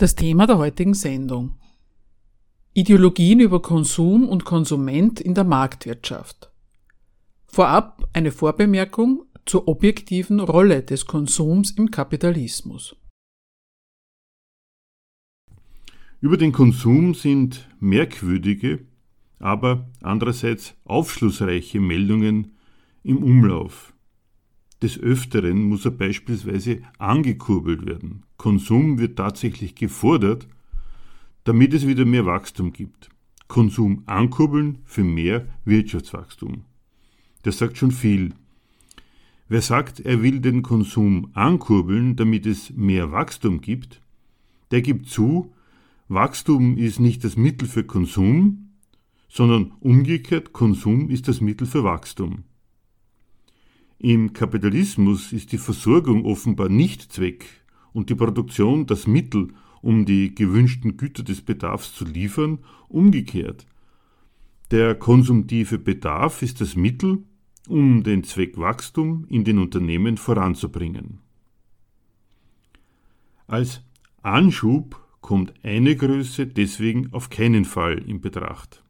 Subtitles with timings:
[0.00, 1.58] Das Thema der heutigen Sendung.
[2.72, 6.50] Ideologien über Konsum und Konsument in der Marktwirtschaft.
[7.46, 12.96] Vorab eine Vorbemerkung zur objektiven Rolle des Konsums im Kapitalismus.
[16.22, 18.86] Über den Konsum sind merkwürdige,
[19.38, 22.56] aber andererseits aufschlussreiche Meldungen
[23.02, 23.92] im Umlauf.
[24.82, 28.22] Des Öfteren muss er beispielsweise angekurbelt werden.
[28.38, 30.48] Konsum wird tatsächlich gefordert,
[31.44, 33.10] damit es wieder mehr Wachstum gibt.
[33.48, 36.64] Konsum ankurbeln für mehr Wirtschaftswachstum.
[37.42, 38.32] Das sagt schon viel.
[39.48, 44.00] Wer sagt, er will den Konsum ankurbeln, damit es mehr Wachstum gibt,
[44.70, 45.52] der gibt zu,
[46.08, 48.70] Wachstum ist nicht das Mittel für Konsum,
[49.28, 52.44] sondern umgekehrt Konsum ist das Mittel für Wachstum.
[54.02, 57.44] Im Kapitalismus ist die Versorgung offenbar nicht Zweck
[57.92, 59.48] und die Produktion das Mittel,
[59.82, 63.66] um die gewünschten Güter des Bedarfs zu liefern, umgekehrt.
[64.70, 67.24] Der konsumtive Bedarf ist das Mittel,
[67.68, 71.18] um den Zweck Wachstum in den Unternehmen voranzubringen.
[73.46, 73.82] Als
[74.22, 78.82] Anschub kommt eine Größe deswegen auf keinen Fall in Betracht.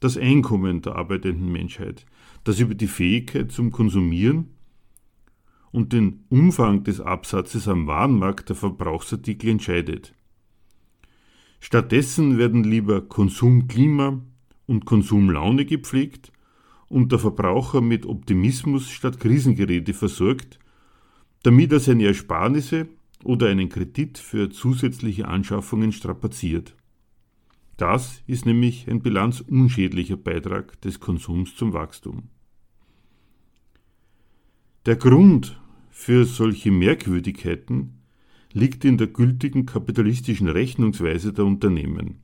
[0.00, 2.06] Das Einkommen der arbeitenden Menschheit,
[2.44, 4.50] das über die Fähigkeit zum Konsumieren
[5.72, 10.14] und den Umfang des Absatzes am Warenmarkt der Verbrauchsartikel entscheidet.
[11.58, 14.20] Stattdessen werden lieber Konsumklima
[14.66, 16.30] und Konsumlaune gepflegt
[16.88, 20.58] und der Verbraucher mit Optimismus statt Krisengeräte versorgt,
[21.42, 22.86] damit er seine Ersparnisse
[23.24, 26.76] oder einen Kredit für zusätzliche Anschaffungen strapaziert.
[27.76, 32.28] Das ist nämlich ein bilanzunschädlicher Beitrag des Konsums zum Wachstum.
[34.86, 35.58] Der Grund
[35.88, 38.02] für solche Merkwürdigkeiten
[38.52, 42.18] liegt in der gültigen kapitalistischen Rechnungsweise der Unternehmen.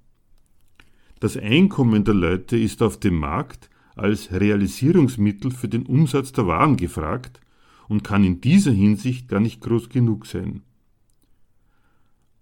[1.20, 6.76] Das Einkommen der Leute ist auf dem Markt als Realisierungsmittel für den Umsatz der Waren
[6.76, 7.40] gefragt
[7.88, 10.60] und kann in dieser Hinsicht gar nicht groß genug sein.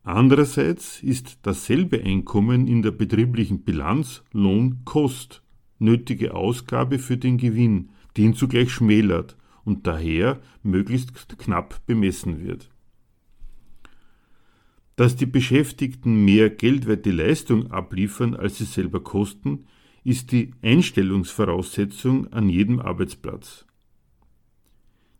[0.02, 5.44] Andererseits ist dasselbe Einkommen in der betrieblichen Bilanz Lohnkost,
[5.78, 9.37] nötige Ausgabe für den Gewinn, den zugleich schmälert
[9.68, 12.70] und daher möglichst knapp bemessen wird.
[14.96, 19.66] Dass die Beschäftigten mehr geldwerte Leistung abliefern, als sie selber kosten,
[20.04, 23.66] ist die Einstellungsvoraussetzung an jedem Arbeitsplatz.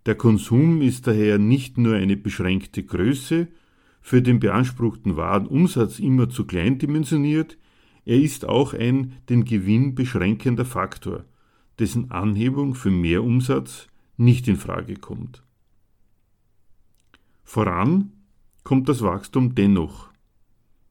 [0.06, 3.48] Der Konsum ist daher nicht nur eine beschränkte Größe,
[4.00, 7.58] für den beanspruchten Warenumsatz immer zu klein dimensioniert,
[8.06, 11.26] er ist auch ein den Gewinn beschränkender Faktor,
[11.78, 13.88] dessen Anhebung für Mehrumsatz
[14.18, 15.42] nicht in Frage kommt.
[17.44, 18.12] Voran
[18.64, 20.10] kommt das Wachstum dennoch.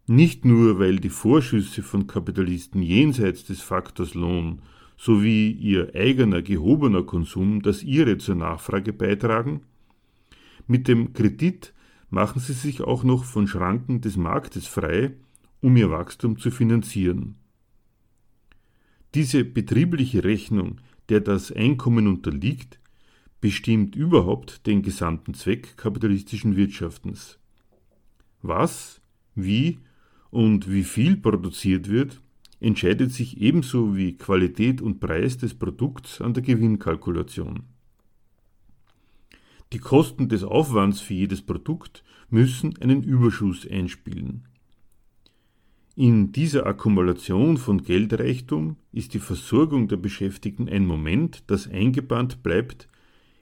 [0.07, 4.61] Nicht nur, weil die Vorschüsse von Kapitalisten jenseits des Faktors Lohn
[4.97, 9.61] sowie ihr eigener gehobener Konsum das ihre zur Nachfrage beitragen,
[10.65, 11.73] mit dem Kredit
[12.09, 15.13] machen sie sich auch noch von Schranken des Marktes frei,
[15.61, 17.35] um ihr Wachstum zu finanzieren.
[19.13, 20.79] Diese betriebliche Rechnung,
[21.09, 22.79] der das Einkommen unterliegt,
[23.41, 27.39] bestimmt überhaupt den gesamten Zweck kapitalistischen Wirtschaftens.
[28.41, 29.01] Was,
[29.35, 29.79] wie
[30.29, 32.21] und wie viel produziert wird,
[32.59, 37.63] entscheidet sich ebenso wie Qualität und Preis des Produkts an der Gewinnkalkulation.
[39.73, 44.47] Die Kosten des Aufwands für jedes Produkt müssen einen Überschuss einspielen.
[45.95, 52.87] In dieser Akkumulation von Geldreichtum ist die Versorgung der Beschäftigten ein Moment, das eingebahnt bleibt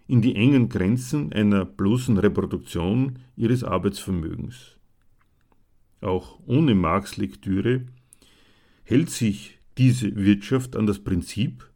[0.07, 4.77] in die engen Grenzen einer bloßen Reproduktion ihres Arbeitsvermögens.
[6.01, 7.85] Auch ohne Marx Lektüre
[8.83, 11.69] hält sich diese Wirtschaft an das Prinzip,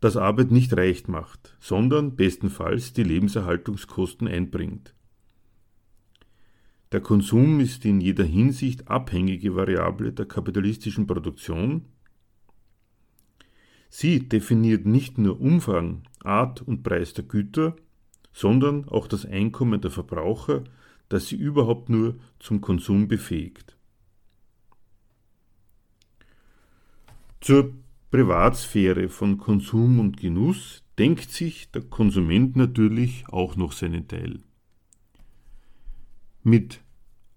[0.00, 4.94] dass Arbeit nicht reich macht, sondern bestenfalls die Lebenserhaltungskosten einbringt.
[6.92, 11.86] Der Konsum ist in jeder Hinsicht abhängige Variable der kapitalistischen Produktion.
[13.98, 17.74] Sie definiert nicht nur Umfang, Art und Preis der Güter,
[18.30, 20.64] sondern auch das Einkommen der Verbraucher,
[21.08, 23.74] das sie überhaupt nur zum Konsum befähigt.
[27.40, 27.72] Zur
[28.10, 34.40] Privatsphäre von Konsum und Genuss denkt sich der Konsument natürlich auch noch seinen Teil.
[36.42, 36.82] Mit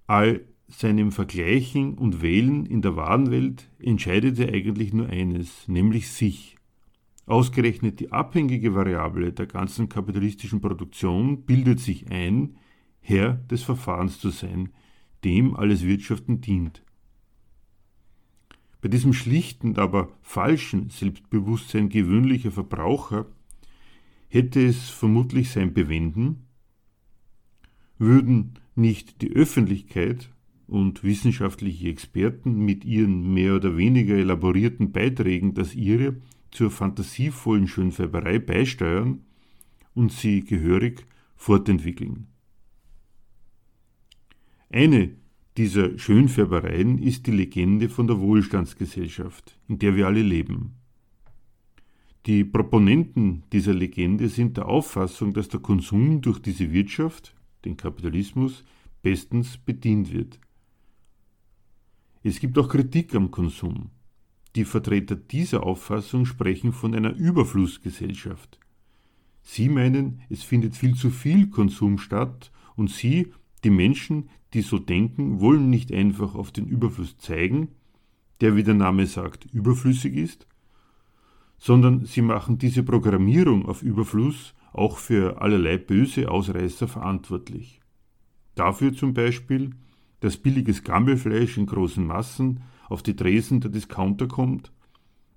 [0.07, 6.57] all seinem Vergleichen und Wählen in der Warenwelt entscheidet er eigentlich nur eines, nämlich sich.
[7.25, 12.55] Ausgerechnet die abhängige Variable der ganzen kapitalistischen Produktion bildet sich ein,
[13.01, 14.69] Herr des Verfahrens zu sein,
[15.23, 16.83] dem alles Wirtschaften dient.
[18.81, 23.25] Bei diesem schlichten, aber falschen Selbstbewusstsein gewöhnlicher Verbraucher
[24.29, 26.45] hätte es vermutlich sein Bewenden,
[27.97, 30.29] würden nicht die Öffentlichkeit
[30.69, 36.17] und wissenschaftliche Experten mit ihren mehr oder weniger elaborierten Beiträgen das ihre
[36.51, 39.21] zur fantasievollen Schönfärberei beisteuern
[39.93, 41.05] und sie gehörig
[41.35, 42.27] fortentwickeln.
[44.69, 45.11] Eine
[45.57, 50.75] dieser Schönfärbereien ist die Legende von der Wohlstandsgesellschaft, in der wir alle leben.
[52.25, 58.63] Die Proponenten dieser Legende sind der Auffassung, dass der Konsum durch diese Wirtschaft, den Kapitalismus,
[59.01, 60.39] bestens bedient wird.
[62.21, 63.91] Es gibt auch Kritik am Konsum.
[64.55, 68.59] Die Vertreter dieser Auffassung sprechen von einer Überflussgesellschaft.
[69.41, 73.31] Sie meinen, es findet viel zu viel Konsum statt und sie,
[73.63, 77.69] die Menschen, die so denken, wollen nicht einfach auf den Überfluss zeigen,
[78.41, 80.45] der, wie der Name sagt, überflüssig ist,
[81.57, 87.79] sondern sie machen diese Programmierung auf Überfluss auch für allerlei böse Ausreißer verantwortlich.
[88.55, 89.71] Dafür zum Beispiel,
[90.19, 94.71] dass billiges Gammelfleisch in großen Massen auf die Tresen der Discounter kommt,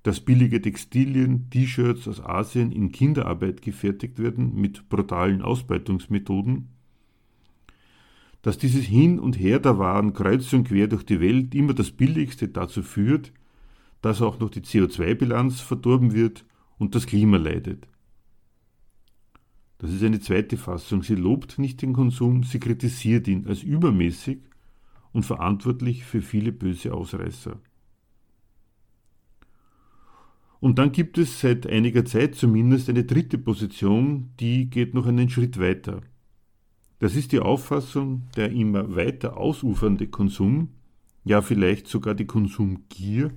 [0.03, 6.69] dass billige Textilien, T-Shirts aus Asien in Kinderarbeit gefertigt werden mit brutalen Ausbeutungsmethoden,
[8.43, 11.93] dass dieses Hin und Her der Waren kreuz und quer durch die Welt immer das
[11.93, 13.33] Billigste dazu führt,
[14.01, 16.45] dass auch noch die CO2-Bilanz verdorben wird
[16.79, 17.87] und das Klima leidet.
[19.79, 21.05] Das ist eine zweite Fassung.
[21.05, 24.41] Sie lobt nicht den Konsum, sie kritisiert ihn als übermäßig
[25.13, 27.59] und verantwortlich für viele böse Ausreißer.
[30.61, 35.29] Und dann gibt es seit einiger Zeit zumindest eine dritte Position, die geht noch einen
[35.29, 36.03] Schritt weiter.
[37.01, 40.69] Das ist die Auffassung, der immer weiter ausufernde Konsum,
[41.25, 43.33] ja vielleicht sogar die Konsumgier,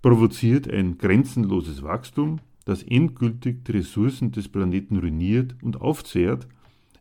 [0.00, 6.48] provoziert ein grenzenloses Wachstum, das endgültig die Ressourcen des Planeten ruiniert und aufzehrt,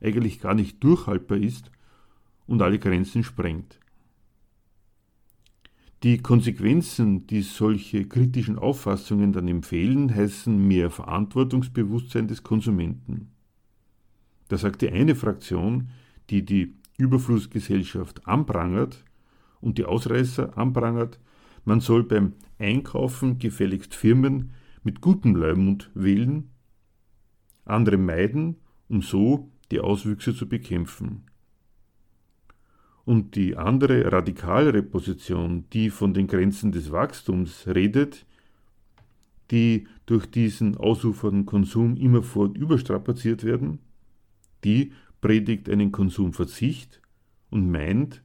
[0.02, 1.72] eigentlich gar nicht durchhaltbar ist
[2.46, 3.80] und alle Grenzen sprengt.
[6.06, 13.32] Die Konsequenzen, die solche kritischen Auffassungen dann empfehlen, heißen mehr Verantwortungsbewusstsein des Konsumenten.
[14.48, 15.90] Da sagt die eine Fraktion,
[16.30, 19.04] die die Überflussgesellschaft anprangert
[19.62, 21.20] und die Ausreißer anprangert,
[21.64, 24.52] man soll beim Einkaufen gefälligst Firmen
[24.84, 26.52] mit gutem Leumund wählen,
[27.66, 28.58] andere meiden,
[28.90, 31.24] um so die Auswüchse zu bekämpfen.
[33.06, 38.26] Und die andere radikalere Position, die von den Grenzen des Wachstums redet,
[39.52, 43.80] die durch diesen ausufernden Konsum immerfort überstrapaziert werden,
[44.64, 44.92] die
[45.22, 47.00] predigt einen Konsumverzicht
[47.52, 48.24] und meint,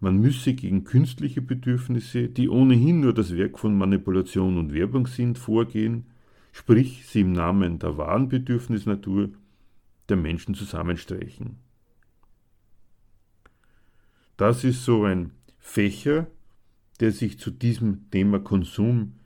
[0.00, 5.38] man müsse gegen künstliche Bedürfnisse, die ohnehin nur das Werk von Manipulation und Werbung sind,
[5.38, 6.06] vorgehen,
[6.52, 9.30] sprich sie im Namen der wahren Bedürfnisnatur
[10.08, 11.69] der Menschen zusammenstreichen.
[14.40, 16.26] Das ist so ein Fächer,
[16.98, 19.16] der sich zu diesem Thema Konsum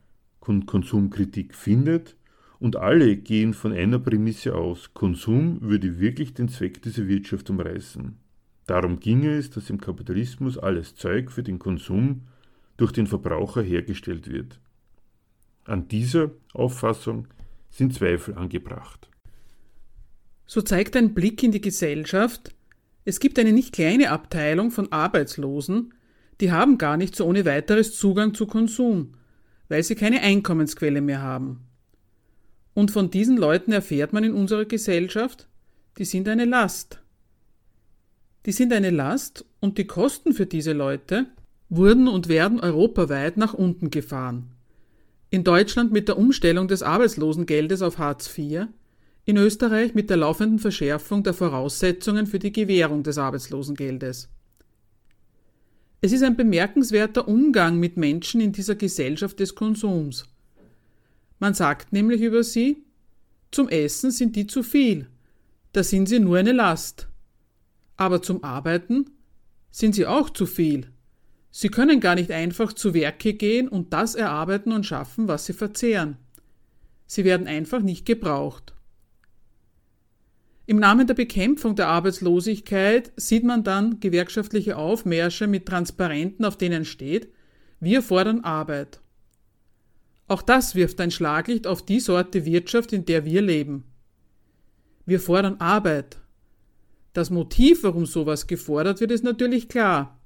[0.40, 2.16] und Konsumkritik findet
[2.58, 8.16] und alle gehen von einer Prämisse aus, Konsum würde wirklich den Zweck dieser Wirtschaft umreißen.
[8.66, 12.22] Darum ginge es, dass im Kapitalismus alles Zeug für den Konsum
[12.76, 14.58] durch den Verbraucher hergestellt wird.
[15.62, 17.28] An dieser Auffassung
[17.70, 19.08] sind Zweifel angebracht.
[20.44, 22.52] So zeigt ein Blick in die Gesellschaft,
[23.04, 25.94] es gibt eine nicht kleine Abteilung von Arbeitslosen,
[26.40, 29.12] die haben gar nicht so ohne weiteres Zugang zu Konsum,
[29.68, 31.60] weil sie keine Einkommensquelle mehr haben.
[32.72, 35.48] Und von diesen Leuten erfährt man in unserer Gesellschaft,
[35.98, 37.00] die sind eine Last.
[38.46, 41.26] Die sind eine Last und die Kosten für diese Leute
[41.68, 44.50] wurden und werden europaweit nach unten gefahren.
[45.30, 48.66] In Deutschland mit der Umstellung des Arbeitslosengeldes auf Hartz IV,
[49.24, 54.28] in Österreich mit der laufenden Verschärfung der Voraussetzungen für die Gewährung des Arbeitslosengeldes.
[56.00, 60.26] Es ist ein bemerkenswerter Umgang mit Menschen in dieser Gesellschaft des Konsums.
[61.38, 62.84] Man sagt nämlich über sie,
[63.50, 65.08] zum Essen sind die zu viel,
[65.72, 67.08] da sind sie nur eine Last.
[67.96, 69.10] Aber zum Arbeiten
[69.70, 70.88] sind sie auch zu viel.
[71.50, 75.52] Sie können gar nicht einfach zu Werke gehen und das erarbeiten und schaffen, was sie
[75.52, 76.16] verzehren.
[77.06, 78.74] Sie werden einfach nicht gebraucht.
[80.66, 86.86] Im Namen der Bekämpfung der Arbeitslosigkeit sieht man dann gewerkschaftliche Aufmärsche mit Transparenten, auf denen
[86.86, 87.28] steht,
[87.80, 89.00] wir fordern Arbeit.
[90.26, 93.84] Auch das wirft ein Schlaglicht auf die Sorte Wirtschaft, in der wir leben.
[95.04, 96.16] Wir fordern Arbeit.
[97.12, 100.18] Das Motiv, warum sowas gefordert wird, ist natürlich klar.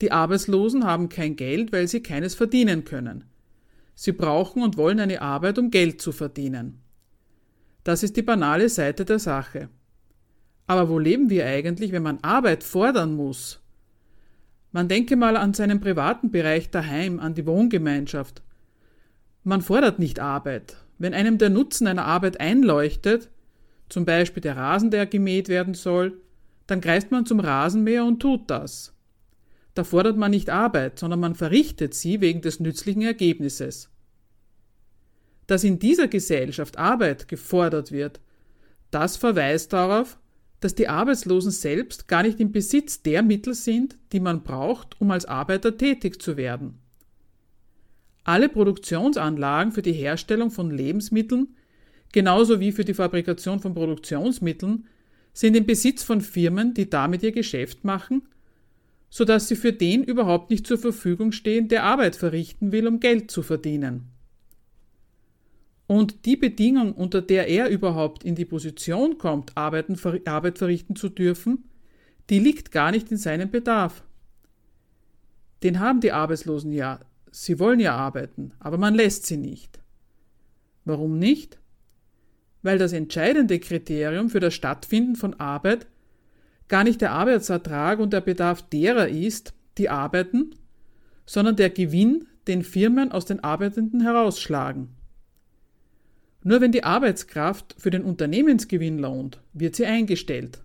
[0.00, 3.24] Die Arbeitslosen haben kein Geld, weil sie keines verdienen können.
[3.94, 6.81] Sie brauchen und wollen eine Arbeit, um Geld zu verdienen.
[7.84, 9.68] Das ist die banale Seite der Sache.
[10.66, 13.60] Aber wo leben wir eigentlich, wenn man Arbeit fordern muss?
[14.70, 18.42] Man denke mal an seinen privaten Bereich daheim, an die Wohngemeinschaft.
[19.44, 20.76] Man fordert nicht Arbeit.
[20.98, 23.28] Wenn einem der Nutzen einer Arbeit einleuchtet,
[23.88, 26.22] zum Beispiel der Rasen, der gemäht werden soll,
[26.66, 28.94] dann kreist man zum Rasenmäher und tut das.
[29.74, 33.90] Da fordert man nicht Arbeit, sondern man verrichtet sie wegen des nützlichen Ergebnisses.
[35.46, 38.20] Dass in dieser Gesellschaft Arbeit gefordert wird,
[38.90, 40.18] das verweist darauf,
[40.60, 45.10] dass die Arbeitslosen selbst gar nicht im Besitz der Mittel sind, die man braucht, um
[45.10, 46.78] als Arbeiter tätig zu werden.
[48.24, 51.56] Alle Produktionsanlagen für die Herstellung von Lebensmitteln,
[52.12, 54.86] genauso wie für die Fabrikation von Produktionsmitteln,
[55.32, 58.22] sind im Besitz von Firmen, die damit ihr Geschäft machen,
[59.10, 63.00] so dass sie für den überhaupt nicht zur Verfügung stehen, der Arbeit verrichten will, um
[63.00, 64.11] Geld zu verdienen.
[65.86, 71.08] Und die Bedingung, unter der er überhaupt in die Position kommt, Arbeiten, Arbeit verrichten zu
[71.08, 71.64] dürfen,
[72.30, 74.04] die liegt gar nicht in seinem Bedarf.
[75.62, 79.80] Den haben die Arbeitslosen ja, sie wollen ja arbeiten, aber man lässt sie nicht.
[80.84, 81.58] Warum nicht?
[82.62, 85.86] Weil das entscheidende Kriterium für das Stattfinden von Arbeit
[86.68, 90.54] gar nicht der Arbeitsertrag und der Bedarf derer ist, die arbeiten,
[91.26, 94.88] sondern der Gewinn, den Firmen aus den Arbeitenden herausschlagen.
[96.44, 100.62] Nur wenn die Arbeitskraft für den Unternehmensgewinn lohnt, wird sie eingestellt.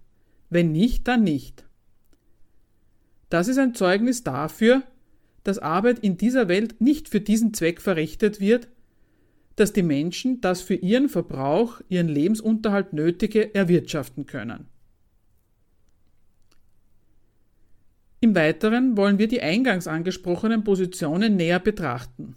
[0.49, 1.65] Wenn nicht, dann nicht.
[3.29, 4.83] Das ist ein Zeugnis dafür,
[5.43, 8.67] dass Arbeit in dieser Welt nicht für diesen Zweck verrichtet wird,
[9.55, 14.67] dass die Menschen das für ihren Verbrauch, ihren Lebensunterhalt Nötige erwirtschaften können.
[18.19, 22.35] Im Weiteren wollen wir die eingangs angesprochenen Positionen näher betrachten.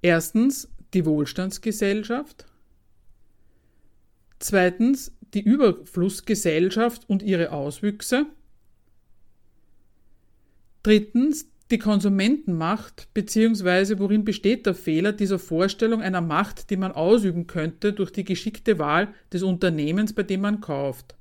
[0.00, 2.46] Erstens die Wohlstandsgesellschaft.
[4.38, 8.26] Zweitens die Überflussgesellschaft und ihre Auswüchse.
[10.82, 13.98] Drittens die Konsumentenmacht bzw.
[13.98, 18.78] worin besteht der Fehler dieser Vorstellung einer Macht, die man ausüben könnte durch die geschickte
[18.78, 21.16] Wahl des Unternehmens, bei dem man kauft.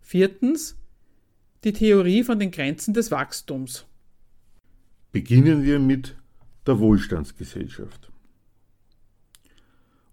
[0.00, 0.76] Viertens
[1.62, 3.86] die Theorie von den Grenzen des Wachstums.
[5.12, 6.16] Beginnen wir mit
[6.66, 8.11] der Wohlstandsgesellschaft.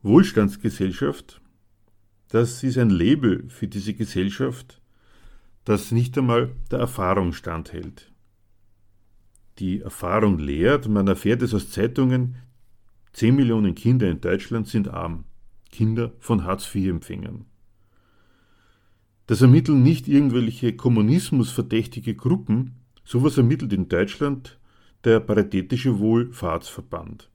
[0.01, 1.41] Wohlstandsgesellschaft,
[2.29, 4.81] das ist ein Label für diese Gesellschaft,
[5.65, 8.09] das nicht einmal der Erfahrung standhält.
[9.57, 12.37] Die Erfahrung lehrt, man erfährt es aus Zeitungen,
[13.11, 15.25] 10 Millionen Kinder in Deutschland sind arm,
[15.69, 17.43] Kinder von Hartz-IV-Empfängern.
[19.27, 24.59] Das ermitteln nicht irgendwelche kommunismusverdächtige Gruppen, sowas ermittelt in Deutschland
[25.03, 27.29] der Paritätische Wohlfahrtsverband.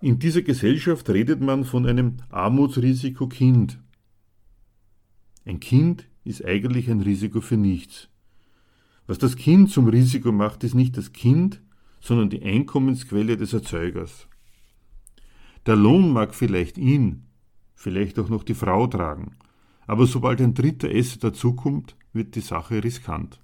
[0.00, 3.78] In dieser Gesellschaft redet man von einem Armutsrisiko Kind.
[5.44, 8.08] Ein Kind ist eigentlich ein Risiko für nichts.
[9.06, 11.60] Was das Kind zum Risiko macht, ist nicht das Kind,
[12.00, 14.28] sondern die Einkommensquelle des Erzeugers.
[15.66, 17.26] Der Lohn mag vielleicht ihn,
[17.74, 19.36] vielleicht auch noch die Frau tragen,
[19.86, 23.40] aber sobald ein dritter Esser dazukommt, wird die Sache riskant.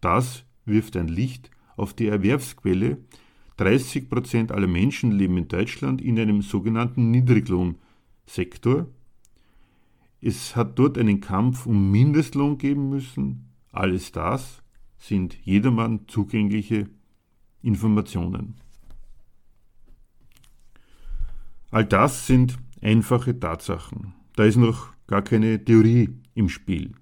[0.00, 2.98] Das wirft ein Licht auf die Erwerbsquelle,
[3.56, 8.86] 30 Prozent aller Menschen leben in Deutschland in einem sogenannten Niedriglohnsektor.
[10.20, 13.50] Es hat dort einen Kampf um Mindestlohn geben müssen.
[13.72, 14.62] Alles das
[14.98, 16.88] sind jedermann zugängliche
[17.62, 18.56] Informationen.
[21.70, 24.14] All das sind einfache Tatsachen.
[24.34, 26.92] Da ist noch gar keine Theorie im Spiel.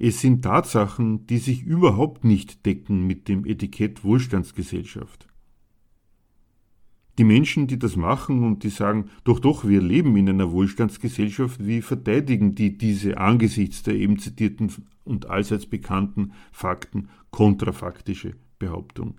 [0.00, 5.26] Es sind Tatsachen, die sich überhaupt nicht decken mit dem Etikett Wohlstandsgesellschaft.
[7.18, 11.66] Die Menschen, die das machen und die sagen, doch, doch, wir leben in einer Wohlstandsgesellschaft,
[11.66, 19.16] wie verteidigen die diese angesichts der eben zitierten und allseits bekannten Fakten kontrafaktische Behauptung?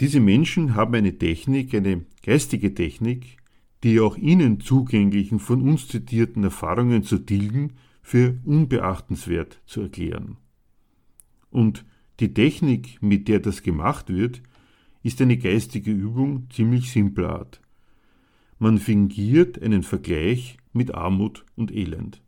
[0.00, 3.41] Diese Menschen haben eine Technik, eine geistige Technik,
[3.82, 7.72] die auch ihnen zugänglichen von uns zitierten Erfahrungen zu tilgen
[8.02, 10.36] für unbeachtenswert zu erklären.
[11.50, 11.84] Und
[12.20, 14.42] die Technik, mit der das gemacht wird,
[15.02, 17.60] ist eine geistige Übung ziemlich simpler Art.
[18.58, 22.22] Man fingiert einen Vergleich mit Armut und Elend.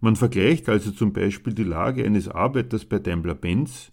[0.00, 3.90] Man vergleicht also zum Beispiel die Lage eines Arbeiters bei Daimler-Benz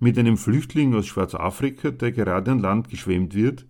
[0.00, 3.66] mit einem Flüchtling aus Schwarzafrika, der gerade an Land geschwemmt wird,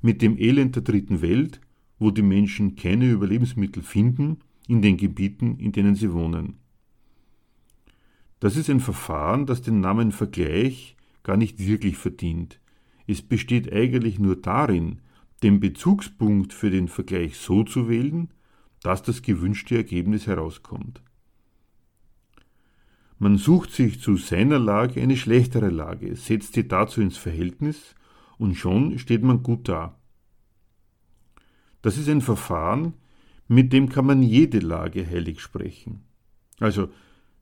[0.00, 1.60] mit dem Elend der dritten Welt,
[2.02, 6.58] wo die Menschen keine Überlebensmittel finden in den Gebieten, in denen sie wohnen.
[8.40, 12.60] Das ist ein Verfahren, das den Namen Vergleich gar nicht wirklich verdient.
[13.06, 15.00] Es besteht eigentlich nur darin,
[15.42, 18.30] den Bezugspunkt für den Vergleich so zu wählen,
[18.82, 21.02] dass das gewünschte Ergebnis herauskommt.
[23.18, 27.94] Man sucht sich zu seiner Lage eine schlechtere Lage, setzt sie dazu ins Verhältnis
[28.38, 30.01] und schon steht man gut da.
[31.82, 32.94] Das ist ein Verfahren,
[33.48, 36.04] mit dem kann man jede Lage heilig sprechen.
[36.58, 36.88] Also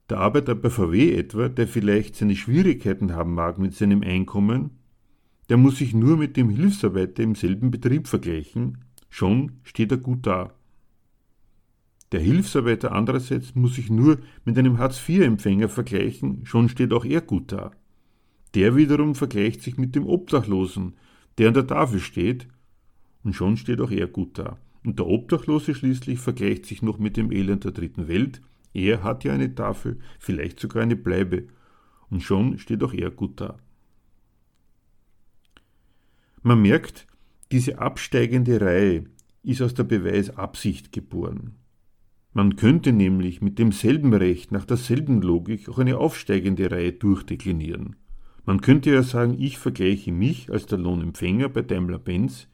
[0.08, 4.70] der Arbeiter bei VW etwa, der vielleicht seine Schwierigkeiten haben mag mit seinem Einkommen,
[5.48, 8.78] der muss sich nur mit dem Hilfsarbeiter im selben Betrieb vergleichen,
[9.08, 10.52] schon steht er gut da.
[12.12, 17.52] Der Hilfsarbeiter andererseits muss sich nur mit einem Hartz-IV-Empfänger vergleichen, schon steht auch er gut
[17.52, 17.70] da.
[18.54, 20.94] Der wiederum vergleicht sich mit dem Obdachlosen,
[21.38, 22.48] der an der Tafel steht,
[23.24, 24.58] und schon steht auch er gut da.
[24.84, 28.40] Und der Obdachlose schließlich vergleicht sich noch mit dem Elend der dritten Welt,
[28.72, 31.48] er hat ja eine Tafel, vielleicht sogar eine Bleibe,
[32.08, 33.58] und schon steht auch er gut da.
[36.42, 37.06] Man merkt,
[37.52, 39.04] diese absteigende Reihe
[39.42, 41.56] ist aus der Beweisabsicht geboren.
[42.32, 47.96] Man könnte nämlich mit demselben Recht nach derselben Logik auch eine aufsteigende Reihe durchdeklinieren.
[48.44, 52.48] Man könnte ja sagen, ich vergleiche mich als der Lohnempfänger bei Daimler-Benz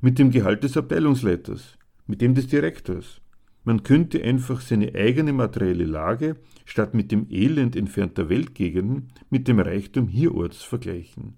[0.00, 3.20] mit dem Gehalt des Abteilungsleiters, mit dem des Direktors,
[3.66, 9.58] man könnte einfach seine eigene materielle Lage statt mit dem Elend entfernter Weltgegenden mit dem
[9.58, 11.34] Reichtum hierorts vergleichen.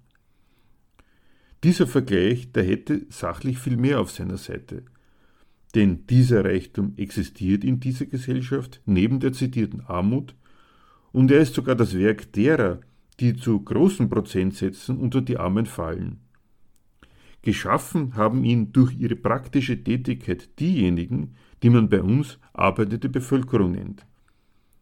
[1.63, 4.83] Dieser Vergleich, der hätte sachlich viel mehr auf seiner Seite.
[5.73, 10.35] Denn dieser Reichtum existiert in dieser Gesellschaft neben der zitierten Armut
[11.11, 12.79] und er ist sogar das Werk derer,
[13.19, 16.21] die zu großen Prozentsätzen unter die Armen fallen.
[17.41, 24.05] Geschaffen haben ihn durch ihre praktische Tätigkeit diejenigen, die man bei uns arbeitende Bevölkerung nennt.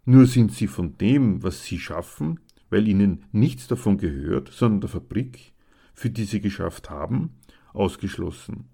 [0.05, 2.39] Nur sind sie von dem, was sie schaffen,
[2.69, 5.53] weil ihnen nichts davon gehört, sondern der Fabrik,
[5.93, 7.31] für die sie geschafft haben,
[7.73, 8.65] ausgeschlossen.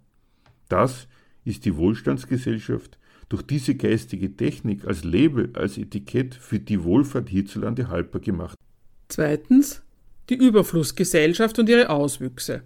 [0.70, 1.08] Das
[1.44, 2.98] ist die Wohlstandsgesellschaft
[3.30, 8.58] durch diese geistige Technik als Label, als Etikett für die Wohlfahrt hierzulande haltbar gemacht.
[9.08, 9.82] Zweitens
[10.30, 12.64] die Überflussgesellschaft und ihre Auswüchse.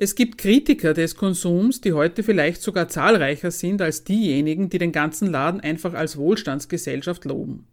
[0.00, 4.92] Es gibt Kritiker des Konsums, die heute vielleicht sogar zahlreicher sind als diejenigen, die den
[4.92, 7.66] ganzen Laden einfach als Wohlstandsgesellschaft loben.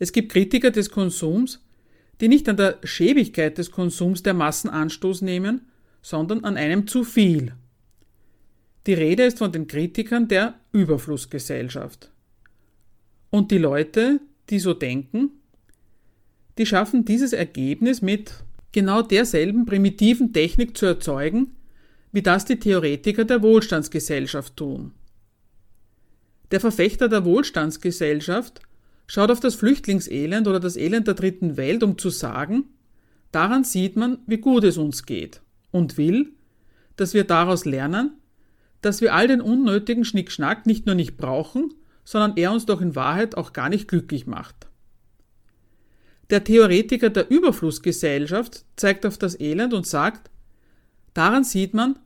[0.00, 1.64] Es gibt Kritiker des Konsums,
[2.20, 5.68] die nicht an der Schäbigkeit des Konsums der Massen Anstoß nehmen,
[6.02, 7.52] sondern an einem zu viel.
[8.88, 12.10] Die Rede ist von den Kritikern der Überflussgesellschaft.
[13.30, 14.18] Und die Leute,
[14.50, 15.30] die so denken,
[16.58, 18.32] die schaffen dieses Ergebnis mit
[18.72, 21.56] genau derselben primitiven Technik zu erzeugen,
[22.12, 24.92] wie das die Theoretiker der Wohlstandsgesellschaft tun.
[26.50, 28.60] Der Verfechter der Wohlstandsgesellschaft
[29.06, 32.64] schaut auf das Flüchtlingselend oder das Elend der dritten Welt, um zu sagen,
[33.32, 36.32] daran sieht man, wie gut es uns geht und will,
[36.96, 38.12] dass wir daraus lernen,
[38.80, 42.94] dass wir all den unnötigen Schnickschnack nicht nur nicht brauchen, sondern er uns doch in
[42.94, 44.67] Wahrheit auch gar nicht glücklich macht.
[46.30, 50.30] Der Theoretiker der Überflussgesellschaft zeigt auf das Elend und sagt,
[51.14, 51.98] daran sieht man,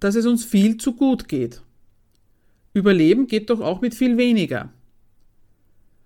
[0.00, 1.62] dass es uns viel zu gut geht.
[2.74, 4.72] Überleben geht doch auch mit viel weniger.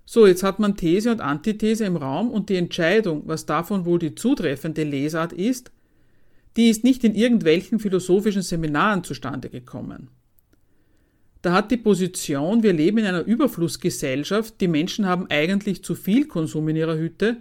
[0.04, 3.98] So, jetzt hat man These und Antithese im Raum und die Entscheidung, was davon wohl
[3.98, 5.70] die zutreffende Lesart ist,
[6.56, 10.10] die ist nicht in irgendwelchen philosophischen Seminaren zustande gekommen.
[11.42, 16.26] Da hat die Position, wir leben in einer Überflussgesellschaft, die Menschen haben eigentlich zu viel
[16.26, 17.38] Konsum in ihrer Hütte,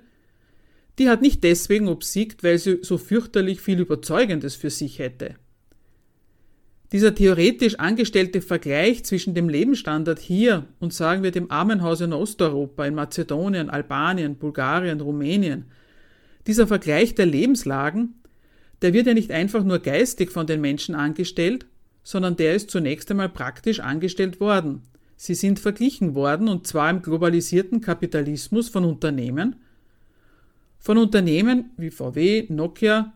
[1.00, 5.36] die hat nicht deswegen obsiegt, weil sie so fürchterlich viel Überzeugendes für sich hätte.
[6.92, 12.86] Dieser theoretisch angestellte Vergleich zwischen dem Lebensstandard hier und sagen wir dem Armenhaus in Osteuropa,
[12.86, 15.66] in Mazedonien, Albanien, Bulgarien, Rumänien,
[16.48, 18.16] dieser Vergleich der Lebenslagen,
[18.82, 21.68] der wird ja nicht einfach nur geistig von den Menschen angestellt,
[22.04, 24.84] sondern der ist zunächst einmal praktisch angestellt worden.
[25.16, 29.58] Sie sind verglichen worden und zwar im globalisierten Kapitalismus von Unternehmen,
[30.80, 33.14] von Unternehmen wie VW, Nokia,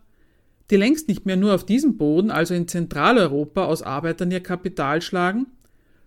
[0.70, 5.02] die längst nicht mehr nur auf diesem Boden, also in Zentraleuropa, aus Arbeitern ihr Kapital
[5.02, 5.48] schlagen,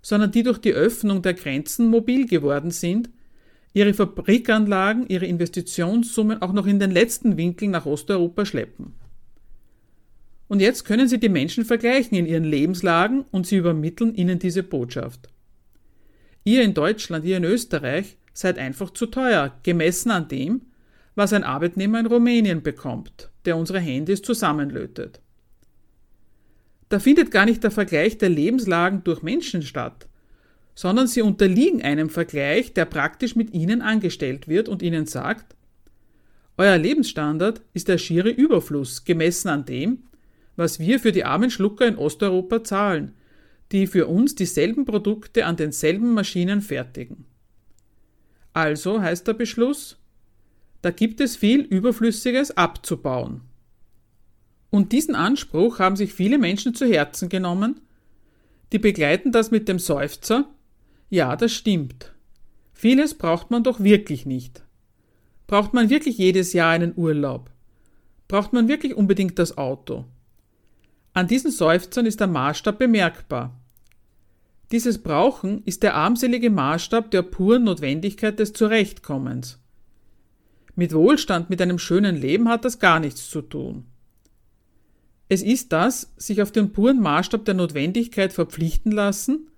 [0.03, 3.11] sondern die durch die Öffnung der Grenzen mobil geworden sind,
[3.73, 8.95] ihre Fabrikanlagen, ihre Investitionssummen auch noch in den letzten Winkel nach Osteuropa schleppen.
[10.49, 14.63] Und jetzt können Sie die Menschen vergleichen in ihren Lebenslagen und Sie übermitteln ihnen diese
[14.63, 15.29] Botschaft.
[16.45, 20.63] Ihr in Deutschland, ihr in Österreich seid einfach zu teuer, gemessen an dem,
[21.17, 25.21] was ein Arbeitnehmer in Rumänien bekommt, der unsere Handys zusammenlötet.
[26.89, 30.07] Da findet gar nicht der Vergleich der Lebenslagen durch Menschen statt,
[30.77, 35.57] sondern sie unterliegen einem Vergleich, der praktisch mit ihnen angestellt wird und ihnen sagt,
[36.59, 40.05] euer Lebensstandard ist der schiere Überfluss, gemessen an dem,
[40.57, 43.15] was wir für die armen Schlucker in Osteuropa zahlen,
[43.73, 47.27] die für uns dieselben Produkte an denselben Maschinen fertigen.
[48.53, 49.99] Also heißt der Beschluss,
[50.83, 53.43] da gibt es viel Überflüssiges abzubauen.
[54.71, 57.81] Und diesen Anspruch haben sich viele Menschen zu Herzen genommen,
[58.73, 60.49] die begleiten das mit dem Seufzer,
[61.09, 62.13] ja, das stimmt.
[62.73, 64.65] Vieles braucht man doch wirklich nicht.
[65.47, 67.51] Braucht man wirklich jedes Jahr einen Urlaub?
[68.27, 70.05] Braucht man wirklich unbedingt das Auto?
[71.17, 73.59] An diesen Seufzern ist der Maßstab bemerkbar.
[74.71, 79.59] Dieses Brauchen ist der armselige Maßstab der puren Notwendigkeit des Zurechtkommens.
[80.75, 83.87] Mit Wohlstand, mit einem schönen Leben hat das gar nichts zu tun.
[85.31, 89.49] Es ist das, sich auf den puren Maßstab der Notwendigkeit verpflichten lassen,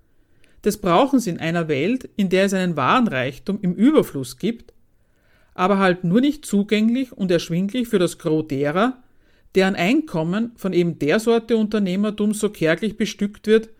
[0.64, 4.74] des Brauchens in einer Welt, in der es einen wahren Reichtum im Überfluss gibt,
[5.54, 9.02] aber halt nur nicht zugänglich und erschwinglich für das Gros derer,
[9.54, 13.70] deren Einkommen von eben der Sorte Unternehmertum so kärglich bestückt wird,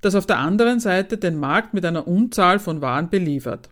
[0.00, 3.70] das auf der anderen Seite den Markt mit einer Unzahl von Waren beliefert.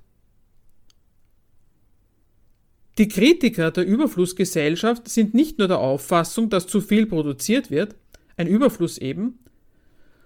[2.99, 7.95] Die Kritiker der Überflussgesellschaft sind nicht nur der Auffassung, dass zu viel produziert wird,
[8.37, 9.39] ein Überfluss eben,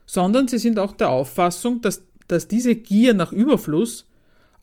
[0.07, 4.09] sondern sie sind auch der Auffassung, dass, dass diese Gier nach Überfluss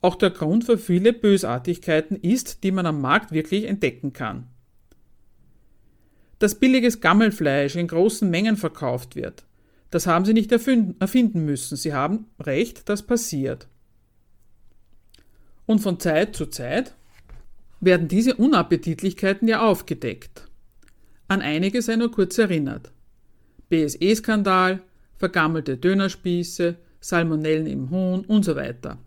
[0.00, 4.48] auch der Grund für viele Bösartigkeiten ist, die man am Markt wirklich entdecken kann
[6.38, 9.44] dass billiges Gammelfleisch in großen Mengen verkauft wird.
[9.90, 11.76] Das haben sie nicht erfinden müssen.
[11.76, 13.66] Sie haben recht, das passiert.
[15.66, 16.94] Und von Zeit zu Zeit
[17.80, 20.48] werden diese Unappetitlichkeiten ja aufgedeckt.
[21.28, 22.90] An einige sei nur kurz erinnert.
[23.68, 24.82] BSE-Skandal,
[25.16, 28.98] vergammelte Dönerspieße, Salmonellen im Huhn und so weiter.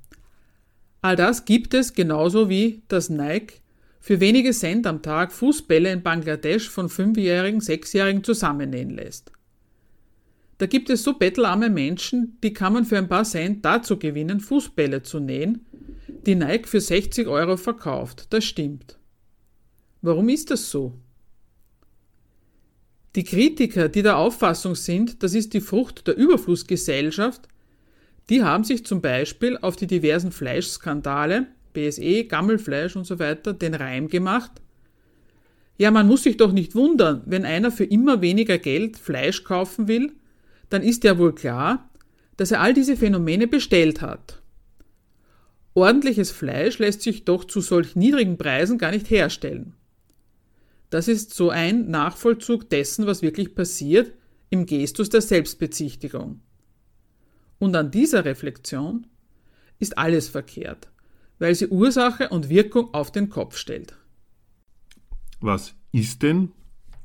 [1.01, 3.55] All das gibt es genauso wie das Nike
[4.01, 9.31] für wenige Cent am Tag Fußbälle in Bangladesch von Fünfjährigen, Sechsjährigen zusammennähen lässt.
[10.57, 14.39] Da gibt es so bettelarme Menschen, die kann man für ein paar Cent dazu gewinnen,
[14.39, 15.65] Fußbälle zu nähen,
[16.25, 18.27] die Nike für 60 Euro verkauft.
[18.31, 18.97] Das stimmt.
[20.01, 20.93] Warum ist das so?
[23.15, 27.47] Die Kritiker, die der Auffassung sind, das ist die Frucht der Überflussgesellschaft,
[28.29, 33.73] die haben sich zum Beispiel auf die diversen Fleischskandale BSE, Gammelfleisch und so weiter, den
[33.73, 34.51] Reim gemacht.
[35.77, 39.87] Ja, man muss sich doch nicht wundern, wenn einer für immer weniger Geld Fleisch kaufen
[39.87, 40.11] will,
[40.69, 41.89] dann ist ja wohl klar,
[42.37, 44.41] dass er all diese Phänomene bestellt hat.
[45.73, 49.73] Ordentliches Fleisch lässt sich doch zu solch niedrigen Preisen gar nicht herstellen.
[50.91, 54.13] Das ist so ein Nachvollzug dessen, was wirklich passiert
[54.49, 56.41] im Gestus der Selbstbezichtigung.
[57.57, 59.07] Und an dieser Reflexion
[59.79, 60.90] ist alles verkehrt
[61.41, 63.97] weil sie Ursache und Wirkung auf den Kopf stellt.
[65.39, 66.51] Was ist denn,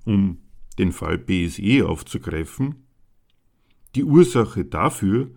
[0.05, 0.43] um
[0.79, 2.87] den Fall BSE aufzugreifen,
[3.95, 5.31] die Ursache dafür,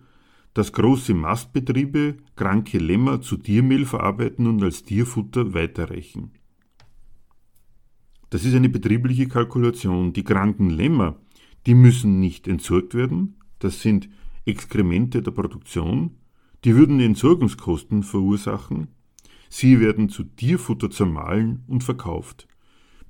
[0.52, 6.32] dass große Mastbetriebe kranke Lämmer zu Tiermehl verarbeiten und als Tierfutter weiterreichen?
[8.28, 10.12] Das ist eine betriebliche Kalkulation.
[10.12, 11.18] Die kranken Lämmer,
[11.64, 14.10] die müssen nicht entsorgt werden, das sind
[14.44, 16.19] Exkremente der Produktion,
[16.64, 18.88] die würden Entsorgungskosten verursachen.
[19.48, 22.46] Sie werden zu Tierfutter zermahlen und verkauft.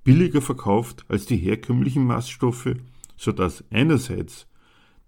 [0.05, 2.75] Billiger verkauft als die herkömmlichen Maststoffe,
[3.17, 4.47] sodass einerseits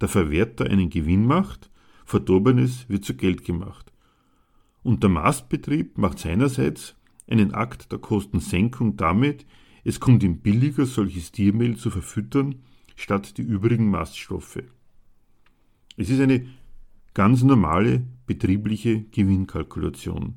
[0.01, 1.71] der Verwerter einen Gewinn macht,
[2.05, 3.93] Verdorbenes wird zu Geld gemacht.
[4.83, 6.97] Und der Mastbetrieb macht seinerseits
[7.29, 9.47] einen Akt der Kostensenkung damit,
[9.85, 12.57] es kommt ihm billiger, solches Tiermehl zu verfüttern,
[12.95, 14.63] statt die übrigen Maststoffe.
[15.97, 16.47] Es ist eine
[17.15, 18.03] ganz normale
[18.33, 20.37] betriebliche Gewinnkalkulation,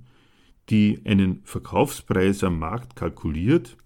[0.69, 3.77] die einen Verkaufspreis am Markt kalkuliert,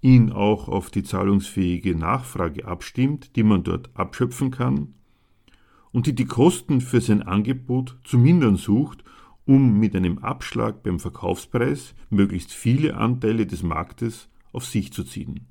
[0.00, 4.94] ihn auch auf die zahlungsfähige Nachfrage abstimmt, die man dort abschöpfen kann,
[5.92, 9.04] und die die Kosten für sein Angebot zu mindern sucht,
[9.44, 15.46] um mit einem Abschlag beim Verkaufspreis möglichst viele Anteile des Marktes auf sich zu ziehen.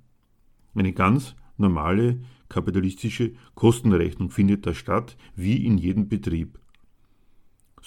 [0.74, 6.60] Eine ganz normale kapitalistische Kostenrechnung findet da statt, wie in jedem Betrieb.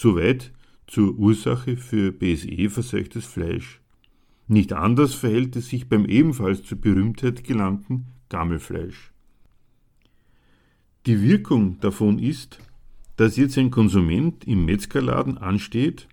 [0.00, 0.52] Soweit
[0.86, 3.80] zur Ursache für BSE verseuchtes Fleisch.
[4.46, 9.10] Nicht anders verhält es sich beim ebenfalls zur Berühmtheit gelangten Gammelfleisch.
[11.06, 12.60] Die Wirkung davon ist,
[13.16, 16.06] dass jetzt ein Konsument im Metzgerladen ansteht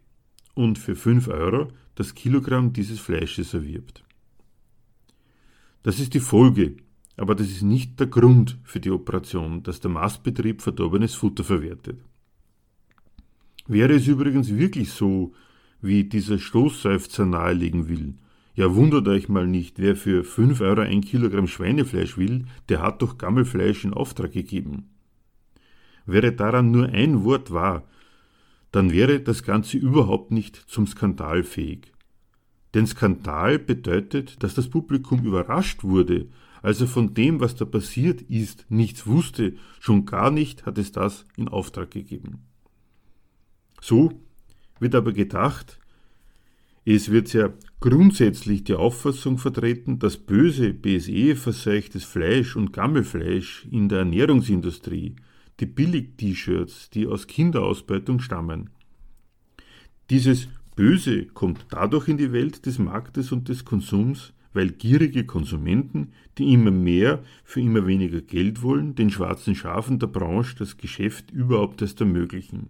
[0.56, 4.04] und für 5 Euro das Kilogramm dieses Fleisches erwirbt.
[5.84, 6.78] Das ist die Folge,
[7.18, 12.00] aber das ist nicht der Grund für die Operation, dass der Mastbetrieb verdorbenes Futter verwertet.
[13.68, 15.34] Wäre es übrigens wirklich so,
[15.82, 18.16] wie dieser Stoßseufzer nahelegen will,
[18.56, 23.02] ja, wundert euch mal nicht, wer für 5 Euro ein Kilogramm Schweinefleisch will, der hat
[23.02, 24.90] doch Gammelfleisch in Auftrag gegeben.
[26.06, 27.86] Wäre daran nur ein Wort wahr,
[28.72, 31.92] dann wäre das Ganze überhaupt nicht zum Skandal fähig.
[32.74, 36.28] Denn Skandal bedeutet, dass das Publikum überrascht wurde,
[36.62, 40.92] als er von dem, was da passiert ist, nichts wusste, schon gar nicht hat es
[40.92, 42.46] das in Auftrag gegeben.
[43.88, 44.20] So
[44.80, 45.78] wird aber gedacht,
[46.86, 54.00] es wird ja grundsätzlich die Auffassung vertreten, dass böse BSE-verseuchtes Fleisch und Gammelfleisch in der
[54.00, 55.18] Ernährungsindustrie,
[55.60, 58.72] die Billig-T-Shirts, die aus Kinderausbeutung stammen.
[60.10, 66.14] Dieses Böse kommt dadurch in die Welt des Marktes und des Konsums, weil gierige Konsumenten,
[66.40, 71.30] die immer mehr für immer weniger Geld wollen, den schwarzen Schafen der Branche das Geschäft
[71.30, 72.70] überhaupt erst ermöglichen.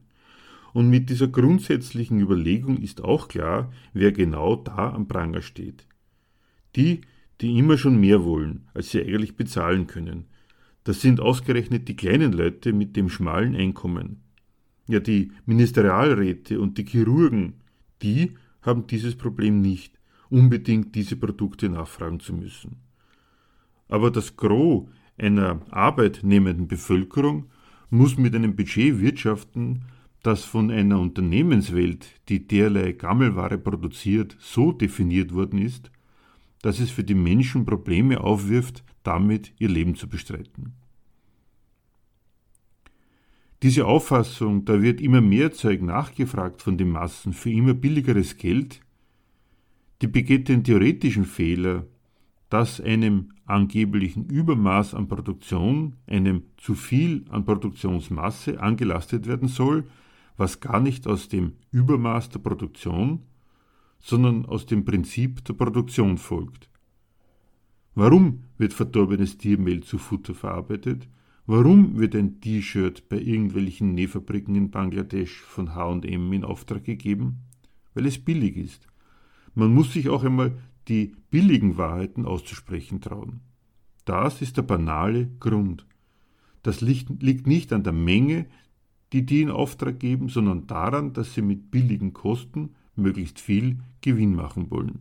[0.75, 5.88] Und mit dieser grundsätzlichen Überlegung ist auch klar, wer genau da am Pranger steht.
[6.75, 6.99] Die,
[7.39, 10.25] die immer schon mehr wollen, als sie eigentlich bezahlen können.
[10.83, 14.23] Das sind ausgerechnet die kleinen Leute mit dem schmalen Einkommen.
[14.89, 17.53] Ja, die Ministerialräte und die Chirurgen,
[18.01, 19.97] die haben dieses Problem nicht,
[20.29, 22.81] unbedingt diese Produkte nachfragen zu müssen.
[23.88, 27.45] Aber das Gros einer arbeitnehmenden Bevölkerung
[27.89, 29.85] muss mit einem Budget wirtschaften,
[30.25, 35.91] das von einer Unternehmenswelt, die derlei Gammelware produziert, so definiert worden ist,
[36.63, 40.73] dass es für die Menschen Probleme aufwirft, damit ihr Leben zu bestreiten.
[43.61, 48.81] Diese Auffassung, da wird immer mehr Zeug nachgefragt von den Massen für immer billigeres Geld,
[50.01, 51.85] die begeht den theoretischen Fehler,
[52.49, 59.85] dass einem angeblichen Übermaß an Produktion, einem zu viel an Produktionsmasse angelastet werden soll,
[60.37, 63.23] was gar nicht aus dem Übermaß der Produktion,
[63.99, 66.69] sondern aus dem Prinzip der Produktion folgt.
[67.95, 71.07] Warum wird verdorbenes Tiermehl zu Futter verarbeitet?
[71.47, 77.43] Warum wird ein T-Shirt bei irgendwelchen Nähfabriken in Bangladesch von HM in Auftrag gegeben?
[77.93, 78.87] Weil es billig ist.
[79.53, 83.41] Man muss sich auch einmal die billigen Wahrheiten auszusprechen trauen.
[84.03, 85.85] Das ist der banale Grund.
[86.61, 88.47] Das liegt nicht an der Menge
[89.15, 94.36] die die in Auftrag geben, sondern daran, dass sie mit billigen Kosten möglichst viel Gewinn
[94.36, 94.99] machen wollen.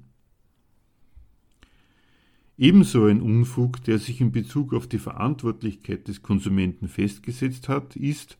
[2.57, 8.38] Ebenso ein Unfug, der sich in Bezug auf die Verantwortlichkeit des Konsumenten festgesetzt hat, ist,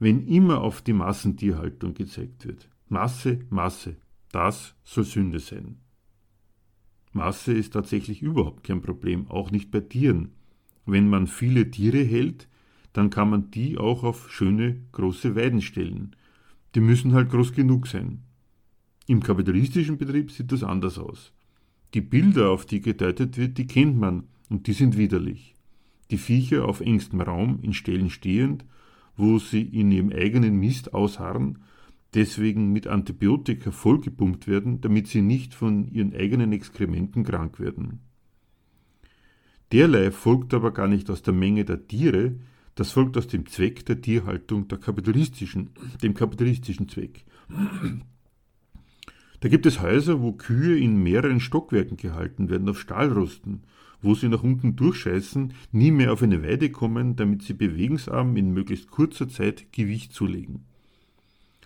[0.00, 2.68] wenn immer auf die Massentierhaltung gezeigt wird.
[2.88, 3.94] Masse, Masse,
[4.32, 5.76] das soll Sünde sein.
[7.12, 10.32] Masse ist tatsächlich überhaupt kein Problem, auch nicht bei Tieren.
[10.86, 12.48] Wenn man viele Tiere hält,
[12.98, 16.16] dann kann man die auch auf schöne große Weiden stellen.
[16.74, 18.24] Die müssen halt groß genug sein.
[19.06, 21.32] Im kapitalistischen Betrieb sieht das anders aus.
[21.94, 25.54] Die Bilder, auf die gedeutet wird, die kennt man und die sind widerlich.
[26.10, 28.64] Die Viecher auf engstem Raum in Ställen stehend,
[29.16, 31.58] wo sie in ihrem eigenen Mist ausharren,
[32.14, 38.00] deswegen mit Antibiotika vollgepumpt werden, damit sie nicht von ihren eigenen Exkrementen krank werden.
[39.70, 42.34] Derlei folgt aber gar nicht aus der Menge der Tiere,
[42.78, 47.24] das folgt aus dem Zweck der Tierhaltung, der kapitalistischen, dem kapitalistischen Zweck.
[49.40, 53.64] Da gibt es Häuser, wo Kühe in mehreren Stockwerken gehalten werden, auf Stahlrosten,
[54.00, 58.54] wo sie nach unten durchscheißen, nie mehr auf eine Weide kommen, damit sie bewegungsarm in
[58.54, 60.64] möglichst kurzer Zeit Gewicht zulegen.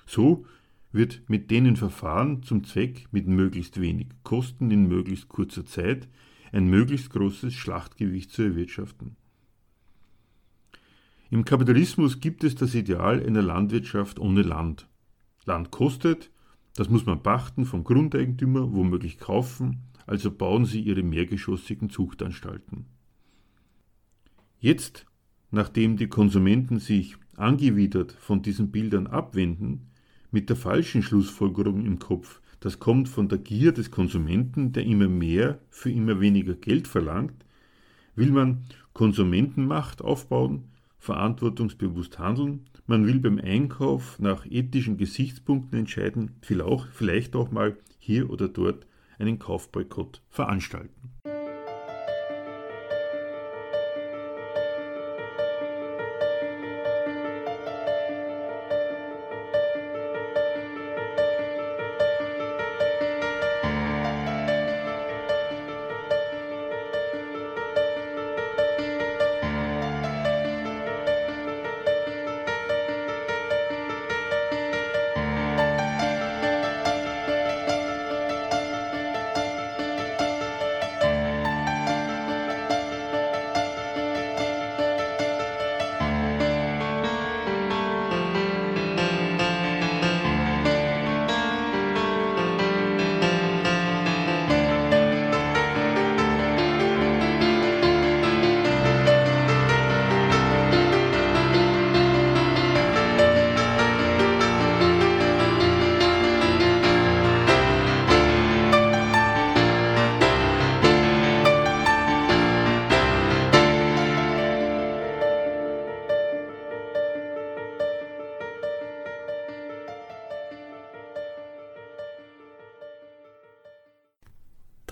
[0.06, 0.46] So
[0.92, 6.08] wird mit denen Verfahren zum Zweck, mit möglichst wenig Kosten in möglichst kurzer Zeit,
[6.52, 9.16] ein möglichst großes Schlachtgewicht zu erwirtschaften.
[11.32, 14.86] Im Kapitalismus gibt es das Ideal einer Landwirtschaft ohne Land.
[15.46, 16.30] Land kostet,
[16.76, 22.84] das muss man pachten vom Grundeigentümer, womöglich kaufen, also bauen sie ihre mehrgeschossigen Zuchtanstalten.
[24.58, 25.06] Jetzt,
[25.50, 29.86] nachdem die Konsumenten sich angewidert von diesen Bildern abwenden,
[30.32, 35.08] mit der falschen Schlussfolgerung im Kopf, das kommt von der Gier des Konsumenten, der immer
[35.08, 37.46] mehr für immer weniger Geld verlangt,
[38.16, 40.64] will man Konsumentenmacht aufbauen,
[41.02, 46.36] verantwortungsbewusst handeln, man will beim Einkauf nach ethischen Gesichtspunkten entscheiden,
[46.92, 48.86] vielleicht auch mal hier oder dort
[49.18, 51.10] einen Kaufboykott veranstalten.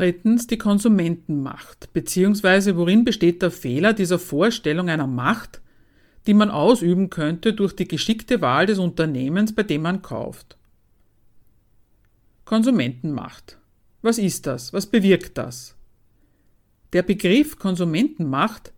[0.00, 5.60] Drittens die Konsumentenmacht, beziehungsweise worin besteht der Fehler dieser Vorstellung einer Macht,
[6.26, 10.56] die man ausüben könnte durch die geschickte Wahl des Unternehmens, bei dem man kauft.
[12.46, 13.58] Konsumentenmacht.
[14.00, 14.72] Was ist das?
[14.72, 15.76] Was bewirkt das?
[16.94, 18.72] Der Begriff Konsumentenmacht,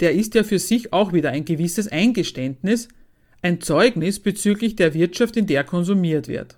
[0.00, 2.88] der ist ja für sich auch wieder ein gewisses Eingeständnis,
[3.42, 6.56] ein Zeugnis bezüglich der Wirtschaft, in der konsumiert wird.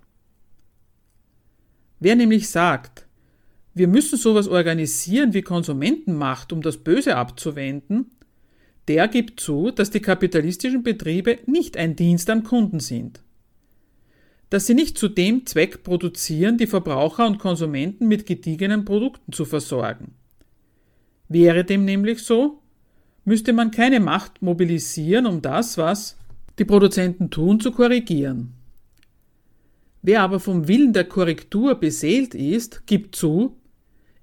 [1.98, 3.08] Wer nämlich sagt,
[3.74, 8.10] wir müssen sowas organisieren wie Konsumentenmacht, um das Böse abzuwenden,
[8.88, 13.20] der gibt zu, dass die kapitalistischen Betriebe nicht ein Dienst am Kunden sind.
[14.50, 19.44] Dass sie nicht zu dem Zweck produzieren, die Verbraucher und Konsumenten mit gediegenen Produkten zu
[19.44, 20.14] versorgen.
[21.28, 22.58] Wäre dem nämlich so,
[23.24, 26.18] müsste man keine Macht mobilisieren, um das, was
[26.58, 28.52] die Produzenten tun, zu korrigieren.
[30.02, 33.56] Wer aber vom Willen der Korrektur beseelt ist, gibt zu,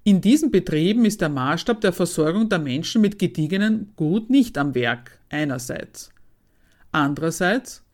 [0.02, 4.74] in diesen Betrieben ist der Maßstab der Versorgung der Menschen mit gediegenem Gut nicht am
[4.74, 6.10] Werk einerseits.
[6.90, 7.84] Andererseits,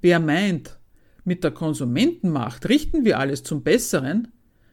[0.00, 0.78] wer meint,
[1.24, 4.28] mit der Konsumentenmacht richten wir alles zum Besseren,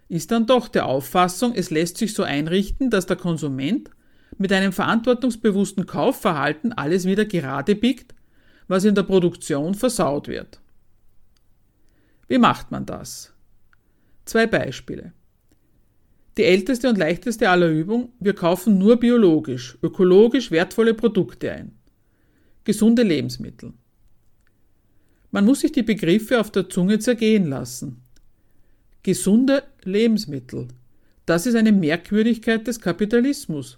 [0.10, 3.92] ist dann doch der Auffassung, es lässt sich so einrichten, dass der Konsument
[4.38, 8.16] mit einem verantwortungsbewussten Kaufverhalten alles wieder gerade biegt,
[8.68, 10.60] was in der Produktion versaut wird.
[12.28, 13.34] Wie macht man das?
[14.26, 15.14] Zwei Beispiele.
[16.40, 21.74] Die älteste und leichteste aller Übungen, wir kaufen nur biologisch, ökologisch wertvolle Produkte ein.
[22.64, 23.74] Gesunde Lebensmittel.
[25.32, 28.04] Man muss sich die Begriffe auf der Zunge zergehen lassen.
[29.04, 30.70] Gesunde Lebensmittel.
[31.26, 33.78] Das ist eine Merkwürdigkeit des Kapitalismus.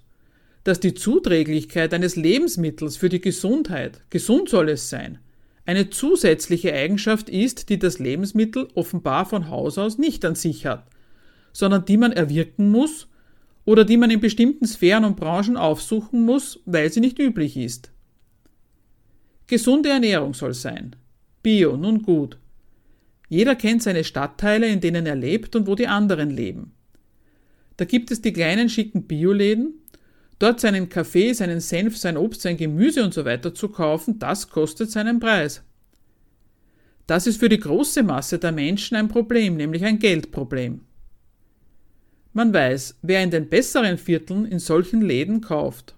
[0.64, 5.18] Dass die Zuträglichkeit eines Lebensmittels für die Gesundheit, gesund soll es sein,
[5.66, 10.86] eine zusätzliche Eigenschaft ist, die das Lebensmittel offenbar von Haus aus nicht an sich hat–
[11.54, 13.08] sondern die man erwirken muss
[13.66, 17.92] oder die man in bestimmten Sphären und Branchen aufsuchen muss, weil sie nicht üblich ist.
[19.48, 20.96] Gesunde Ernährung soll sein.
[21.44, 22.38] Bio, nun gut.
[23.30, 26.74] Jeder kennt seine Stadtteile, in denen er lebt und wo die anderen leben.
[27.78, 29.74] Da gibt es die kleinen schicken Bioläden,
[30.38, 34.50] dort seinen Kaffee, seinen Senf, sein Obst, sein Gemüse und so weiter zu kaufen, das
[34.50, 35.64] kostet seinen Preis.
[37.08, 40.82] Das ist für die große Masse der Menschen ein Problem, nämlich ein Geldproblem.
[42.34, 45.96] Man weiß, wer in den besseren Vierteln in solchen Läden kauft.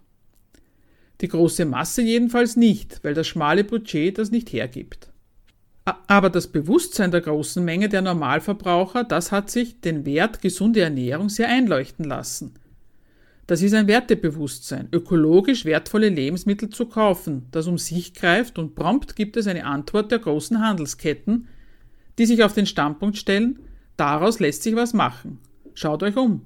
[1.21, 5.11] Die große Masse jedenfalls nicht, weil das schmale Budget das nicht hergibt.
[6.07, 11.29] Aber das Bewusstsein der großen Menge der Normalverbraucher, das hat sich den Wert gesunde Ernährung
[11.29, 12.53] sehr einleuchten lassen.
[13.45, 19.17] Das ist ein Wertebewusstsein, ökologisch wertvolle Lebensmittel zu kaufen, das um sich greift und prompt
[19.17, 21.49] gibt es eine Antwort der großen Handelsketten,
[22.17, 23.59] die sich auf den Standpunkt stellen,
[23.97, 25.39] daraus lässt sich was machen.
[25.73, 26.45] Schaut euch um.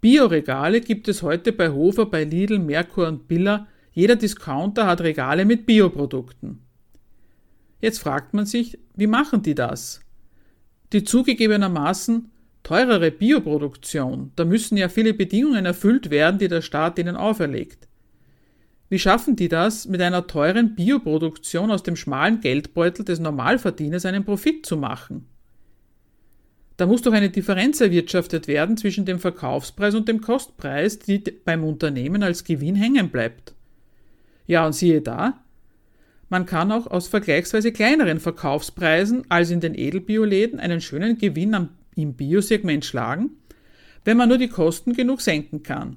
[0.00, 3.66] Bioregale gibt es heute bei Hofer, bei Lidl, Merkur und Billa.
[3.92, 6.60] Jeder Discounter hat Regale mit Bioprodukten.
[7.80, 10.00] Jetzt fragt man sich, wie machen die das?
[10.92, 12.30] Die zugegebenermaßen
[12.62, 17.88] teurere Bioproduktion, da müssen ja viele Bedingungen erfüllt werden, die der Staat ihnen auferlegt.
[18.88, 24.24] Wie schaffen die das, mit einer teuren Bioproduktion aus dem schmalen Geldbeutel des Normalverdieners einen
[24.24, 25.26] Profit zu machen?
[26.76, 31.62] Da muss doch eine Differenz erwirtschaftet werden zwischen dem Verkaufspreis und dem Kostpreis, die beim
[31.62, 33.54] Unternehmen als Gewinn hängen bleibt.
[34.46, 35.44] Ja, und siehe da,
[36.28, 41.68] man kann auch aus vergleichsweise kleineren Verkaufspreisen als in den Edelbioläden einen schönen Gewinn am,
[41.94, 43.30] im Biosegment schlagen,
[44.04, 45.96] wenn man nur die Kosten genug senken kann.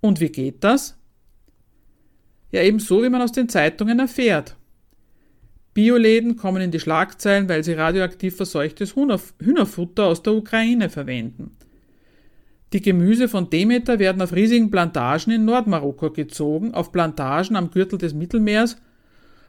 [0.00, 0.98] Und wie geht das?
[2.52, 4.56] Ja, eben so, wie man aus den Zeitungen erfährt.
[5.72, 11.56] Bioläden kommen in die Schlagzeilen, weil sie radioaktiv verseuchtes Hühnerfutter aus der Ukraine verwenden.
[12.72, 17.98] Die Gemüse von Demeter werden auf riesigen Plantagen in Nordmarokko gezogen, auf Plantagen am Gürtel
[17.98, 18.76] des Mittelmeers,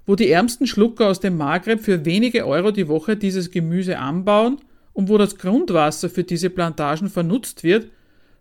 [0.06, 4.58] wo die ärmsten Schlucker aus dem Maghreb für wenige Euro die Woche dieses Gemüse anbauen
[4.94, 7.90] und wo das Grundwasser für diese Plantagen vernutzt wird,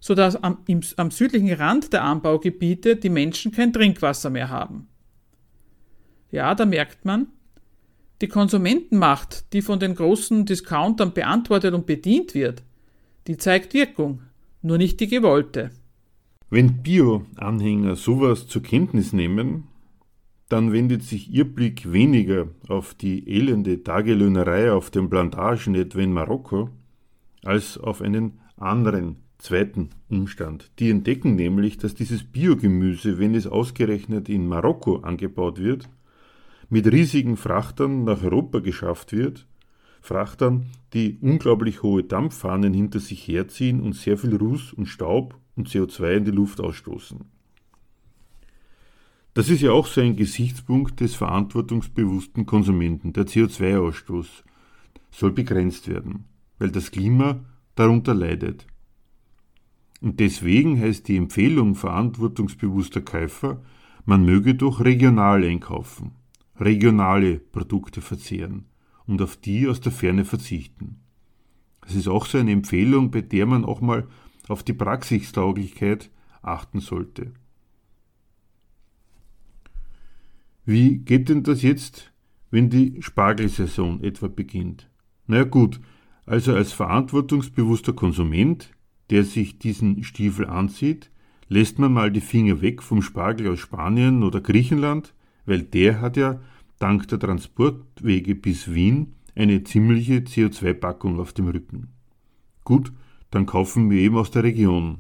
[0.01, 4.89] sodass am, im, am südlichen Rand der Anbaugebiete die Menschen kein Trinkwasser mehr haben.
[6.31, 7.29] Ja, da merkt man,
[8.21, 12.63] die Konsumentenmacht, die von den großen Discountern beantwortet und bedient wird,
[13.27, 14.21] die zeigt Wirkung,
[14.63, 15.71] nur nicht die gewollte.
[16.51, 19.69] Wenn Bio-Anhänger sowas zur Kenntnis nehmen,
[20.49, 26.13] dann wendet sich ihr Blick weniger auf die elende Tagelöhnerei auf den Plantagen etwa in
[26.13, 26.71] Marokko,
[27.45, 30.71] als auf einen anderen zweiten Umstand.
[30.81, 35.89] Die entdecken nämlich, dass dieses Biogemüse, wenn es ausgerechnet in Marokko angebaut wird,
[36.71, 39.47] mit riesigen Frachtern nach Europa geschafft wird,
[40.01, 45.69] Frachtern, die unglaublich hohe Dampffahnen hinter sich herziehen und sehr viel Ruß und Staub und
[45.69, 47.25] CO2 in die Luft ausstoßen.
[49.35, 53.13] Das ist ja auch so ein Gesichtspunkt des verantwortungsbewussten Konsumenten.
[53.13, 54.27] Der CO2-Ausstoß
[55.11, 56.25] soll begrenzt werden,
[56.59, 57.41] weil das Klima
[57.75, 58.67] darunter leidet.
[60.01, 63.61] Und deswegen heißt die Empfehlung verantwortungsbewusster Käufer,
[64.05, 66.13] man möge doch regional einkaufen
[66.61, 68.67] regionale Produkte verzehren
[69.07, 71.01] und auf die aus der Ferne verzichten.
[71.81, 74.07] Das ist auch so eine Empfehlung, bei der man auch mal
[74.49, 76.11] auf die Praxistauglichkeit
[76.43, 77.33] achten sollte.
[80.65, 82.13] Wie geht denn das jetzt,
[82.51, 84.89] wenn die Spargelsaison etwa beginnt?
[85.27, 85.81] Na ja, gut,
[86.27, 88.71] also als verantwortungsbewusster Konsument,
[89.11, 91.11] der sich diesen Stiefel anzieht,
[91.49, 95.15] lässt man mal die Finger weg vom Spargel aus Spanien oder Griechenland,
[95.51, 96.41] weil der hat ja
[96.79, 101.89] dank der Transportwege bis Wien eine ziemliche CO2-Packung auf dem Rücken.
[102.63, 102.93] Gut,
[103.33, 104.99] dann kaufen wir eben aus der Region.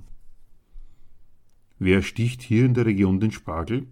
[1.78, 3.86] Wer sticht hier in der Region den Spargel?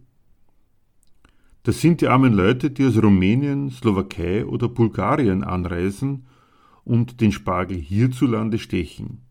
[1.62, 6.26] Das sind die armen Leute, die aus Rumänien, Slowakei oder Bulgarien anreisen
[6.84, 9.22] und den Spargel hierzulande stechen.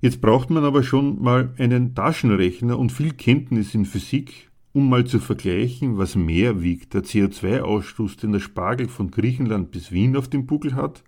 [0.00, 5.06] Jetzt braucht man aber schon mal einen Taschenrechner und viel Kenntnis in Physik, um mal
[5.06, 10.28] zu vergleichen, was mehr wiegt, der CO2-Ausstoß, den der Spargel von Griechenland bis Wien auf
[10.28, 11.04] dem Buckel hat,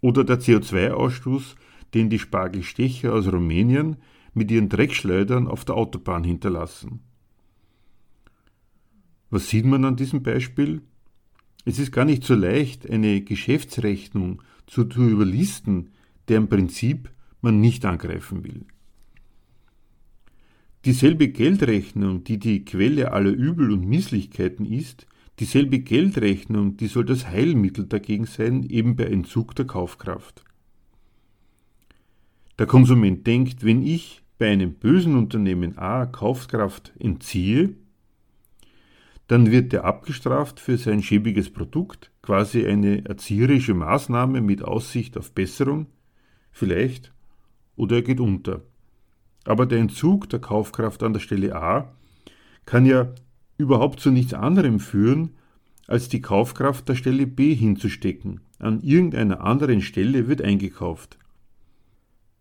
[0.00, 1.56] oder der CO2-Ausstoß,
[1.94, 3.96] den die Spargelstecher aus Rumänien
[4.34, 7.00] mit ihren Dreckschleudern auf der Autobahn hinterlassen.
[9.30, 10.82] Was sieht man an diesem Beispiel?
[11.64, 15.90] Es ist gar nicht so leicht, eine Geschäftsrechnung zu, überlisten,
[16.28, 17.10] deren Prinzip
[17.40, 18.66] man nicht angreifen will.
[20.84, 25.06] Dieselbe Geldrechnung, die die Quelle aller Übel und Misslichkeiten ist,
[25.38, 30.44] dieselbe Geldrechnung, die soll das Heilmittel dagegen sein, eben bei Entzug der Kaufkraft.
[32.58, 37.74] Der Konsument denkt, wenn ich bei einem bösen Unternehmen A Kaufkraft entziehe,
[39.26, 45.32] dann wird er abgestraft für sein schäbiges Produkt, quasi eine erzieherische Maßnahme mit Aussicht auf
[45.32, 45.86] Besserung,
[46.52, 47.14] vielleicht,
[47.74, 48.62] oder er geht unter.
[49.44, 51.92] Aber der Entzug der Kaufkraft an der Stelle A
[52.66, 53.12] kann ja
[53.58, 55.30] überhaupt zu nichts anderem führen,
[55.86, 58.40] als die Kaufkraft der Stelle B hinzustecken.
[58.58, 61.18] An irgendeiner anderen Stelle wird eingekauft.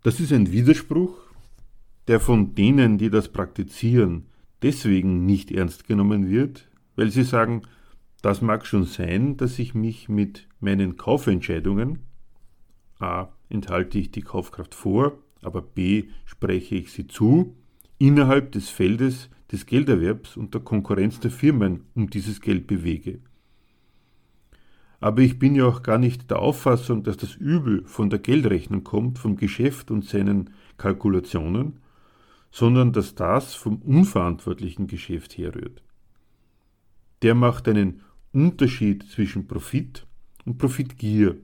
[0.04, 1.18] Das ist ein Widerspruch,
[2.08, 4.26] der von denen, die das praktizieren,
[4.62, 7.64] deswegen nicht ernst genommen wird, weil sie sagen,
[8.22, 11.99] das mag schon sein, dass ich mich mit meinen Kaufentscheidungen
[12.99, 13.28] a.
[13.49, 17.56] enthalte ich die Kaufkraft vor aber b spreche ich sie zu,
[17.98, 23.20] innerhalb des Feldes des Gelderwerbs und der Konkurrenz der Firmen um dieses Geld bewege.
[25.00, 28.84] Aber ich bin ja auch gar nicht der Auffassung, dass das Übel von der Geldrechnung
[28.84, 31.80] kommt, vom Geschäft und seinen Kalkulationen,
[32.52, 35.84] sondern dass das vom unverantwortlichen Geschäft herrührt.
[37.22, 40.08] Der macht einen Unterschied zwischen Profit
[40.46, 41.38] und Profitgier.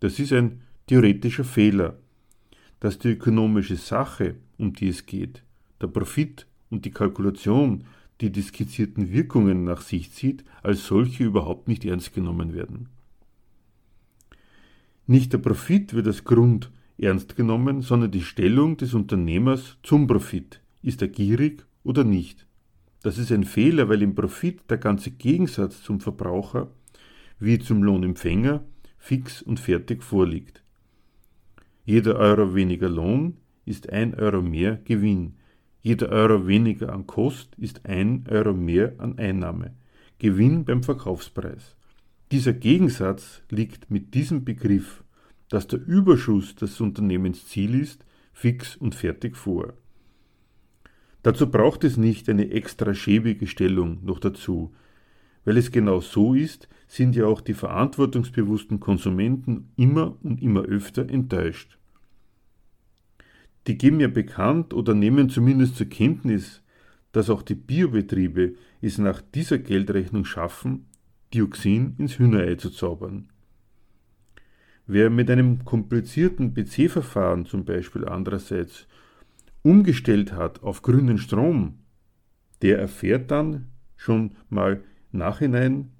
[0.00, 1.98] Das ist ein theoretischer Fehler,
[2.80, 5.42] dass die ökonomische Sache, um die es geht,
[5.80, 7.84] der Profit und die Kalkulation,
[8.20, 12.88] die die skizzierten Wirkungen nach sich zieht, als solche überhaupt nicht ernst genommen werden.
[15.06, 20.60] Nicht der Profit wird als Grund ernst genommen, sondern die Stellung des Unternehmers zum Profit.
[20.82, 22.46] Ist er gierig oder nicht?
[23.02, 26.68] Das ist ein Fehler, weil im Profit der ganze Gegensatz zum Verbraucher
[27.38, 28.64] wie zum Lohnempfänger
[28.98, 30.62] fix und fertig vorliegt.
[31.86, 35.34] Jeder Euro weniger Lohn ist ein Euro mehr Gewinn.
[35.82, 39.72] Jeder Euro weniger an Kost ist ein Euro mehr an Einnahme.
[40.18, 41.76] Gewinn beim Verkaufspreis.
[42.32, 45.04] Dieser Gegensatz liegt mit diesem Begriff,
[45.48, 49.74] dass der Überschuss des Unternehmens Ziel ist, fix und fertig vor.
[51.22, 54.74] Dazu braucht es nicht eine extra schäbige Stellung noch dazu.
[55.46, 61.08] Weil es genau so ist, sind ja auch die verantwortungsbewussten Konsumenten immer und immer öfter
[61.08, 61.78] enttäuscht.
[63.68, 66.62] Die geben ja bekannt oder nehmen zumindest zur Kenntnis,
[67.12, 70.86] dass auch die Biobetriebe es nach dieser Geldrechnung schaffen,
[71.32, 73.28] Dioxin ins Hühnerei zu zaubern.
[74.88, 78.88] Wer mit einem komplizierten PC-Verfahren zum Beispiel andererseits
[79.62, 81.78] umgestellt hat auf grünen Strom,
[82.62, 84.82] der erfährt dann schon mal
[85.16, 85.90] nachhinein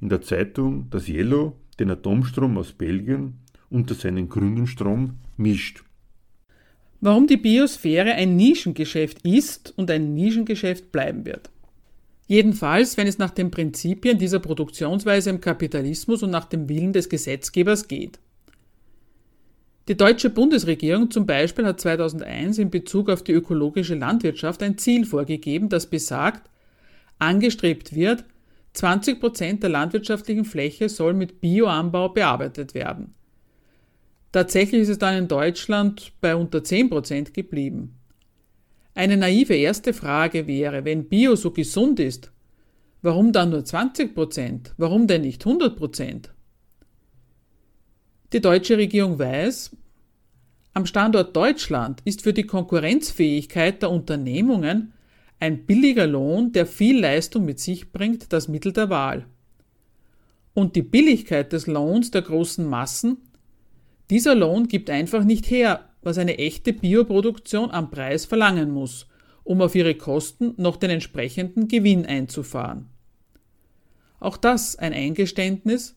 [0.00, 3.38] in der Zeitung, dass Yellow den Atomstrom aus Belgien
[3.70, 5.84] unter seinen grünen Strom mischt.
[7.00, 11.50] Warum die Biosphäre ein Nischengeschäft ist und ein Nischengeschäft bleiben wird.
[12.26, 17.08] Jedenfalls, wenn es nach den Prinzipien dieser Produktionsweise im Kapitalismus und nach dem Willen des
[17.08, 18.18] Gesetzgebers geht.
[19.88, 25.06] Die deutsche Bundesregierung zum Beispiel hat 2001 in Bezug auf die ökologische Landwirtschaft ein Ziel
[25.06, 26.50] vorgegeben, das besagt,
[27.18, 28.24] angestrebt wird,
[28.74, 33.14] 20 Prozent der landwirtschaftlichen Fläche soll mit Bioanbau bearbeitet werden.
[34.32, 37.94] Tatsächlich ist es dann in Deutschland bei unter 10 Prozent geblieben.
[38.94, 42.30] Eine naive erste Frage wäre, wenn Bio so gesund ist,
[43.00, 44.74] warum dann nur 20 Prozent?
[44.76, 46.34] Warum denn nicht 100 Prozent?
[48.32, 49.74] Die deutsche Regierung weiß,
[50.74, 54.92] am Standort Deutschland ist für die Konkurrenzfähigkeit der Unternehmungen
[55.40, 59.26] ein billiger Lohn, der viel Leistung mit sich bringt, das Mittel der Wahl.
[60.54, 63.18] Und die Billigkeit des Lohns der großen Massen,
[64.10, 69.06] dieser Lohn gibt einfach nicht her, was eine echte Bioproduktion am Preis verlangen muss,
[69.44, 72.86] um auf ihre Kosten noch den entsprechenden Gewinn einzufahren.
[74.18, 75.96] Auch das ein Eingeständnis,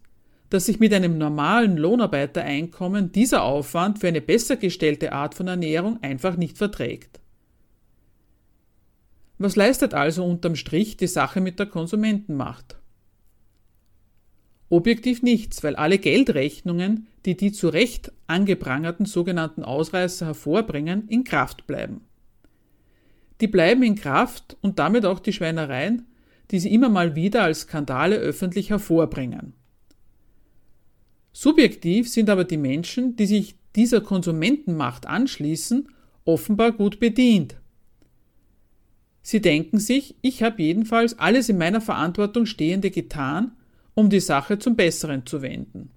[0.49, 6.03] dass sich mit einem normalen Lohnarbeitereinkommen dieser Aufwand für eine besser gestellte Art von Ernährung
[6.03, 7.20] einfach nicht verträgt.
[9.41, 12.77] Was leistet also unterm Strich die Sache mit der Konsumentenmacht?
[14.69, 21.65] Objektiv nichts, weil alle Geldrechnungen, die die zu Recht angeprangerten sogenannten Ausreißer hervorbringen, in Kraft
[21.65, 22.01] bleiben.
[23.41, 26.05] Die bleiben in Kraft und damit auch die Schweinereien,
[26.51, 29.53] die sie immer mal wieder als Skandale öffentlich hervorbringen.
[31.33, 35.89] Subjektiv sind aber die Menschen, die sich dieser Konsumentenmacht anschließen,
[36.25, 37.55] offenbar gut bedient.
[39.21, 43.51] Sie denken sich, ich habe jedenfalls alles in meiner Verantwortung Stehende getan,
[43.93, 45.91] um die Sache zum Besseren zu wenden.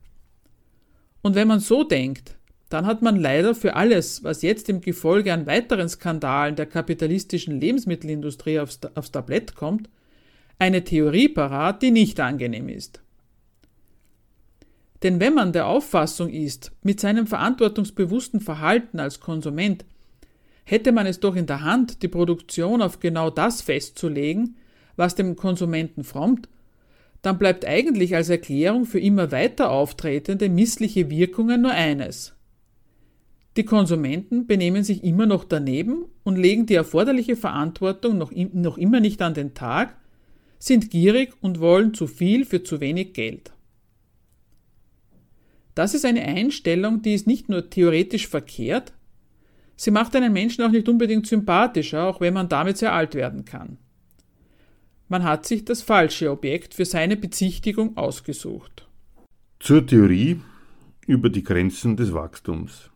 [1.22, 2.37] Und wenn man so denkt,
[2.68, 7.61] dann hat man leider für alles, was jetzt im Gefolge an weiteren Skandalen der kapitalistischen
[7.61, 9.89] Lebensmittelindustrie aufs, aufs Tablett kommt,
[10.59, 13.01] eine Theorie parat, die nicht angenehm ist.
[15.03, 19.85] Denn wenn man der Auffassung ist, mit seinem verantwortungsbewussten Verhalten als Konsument
[20.65, 24.57] hätte man es doch in der Hand, die Produktion auf genau das festzulegen,
[24.97, 26.49] was dem Konsumenten frommt,
[27.23, 32.35] dann bleibt eigentlich als Erklärung für immer weiter auftretende missliche Wirkungen nur eines.
[33.57, 39.01] Die Konsumenten benehmen sich immer noch daneben und legen die erforderliche Verantwortung noch, noch immer
[39.01, 39.97] nicht an den Tag,
[40.59, 43.53] sind gierig und wollen zu viel für zu wenig Geld.
[45.75, 48.93] Das ist eine Einstellung, die ist nicht nur theoretisch verkehrt,
[49.77, 53.45] sie macht einen Menschen auch nicht unbedingt sympathischer, auch wenn man damit sehr alt werden
[53.45, 53.79] kann.
[55.09, 58.89] Man hat sich das falsche Objekt für seine Bezichtigung ausgesucht.
[59.61, 60.41] Zur Theorie
[61.07, 62.91] über die Grenzen des Wachstums.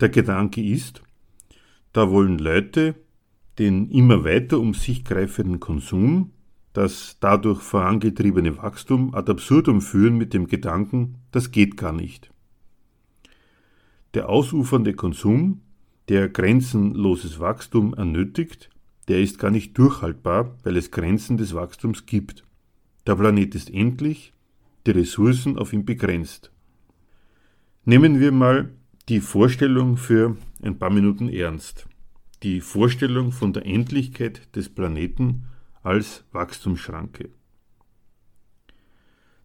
[0.00, 1.02] Der Gedanke ist,
[1.92, 2.96] da wollen Leute
[3.58, 6.32] den immer weiter um sich greifenden Konsum
[6.76, 12.30] das dadurch vorangetriebene Wachstum ad absurdum führen mit dem Gedanken, das geht gar nicht.
[14.12, 15.62] Der ausufernde Konsum,
[16.08, 18.70] der grenzenloses Wachstum ernötigt,
[19.08, 22.44] der ist gar nicht durchhaltbar, weil es Grenzen des Wachstums gibt.
[23.06, 24.32] Der Planet ist endlich,
[24.86, 26.50] die Ressourcen auf ihn begrenzt.
[27.84, 28.70] Nehmen wir mal
[29.08, 31.86] die Vorstellung für ein paar Minuten ernst.
[32.42, 35.44] Die Vorstellung von der Endlichkeit des Planeten
[35.82, 37.30] als Wachstumsschranke.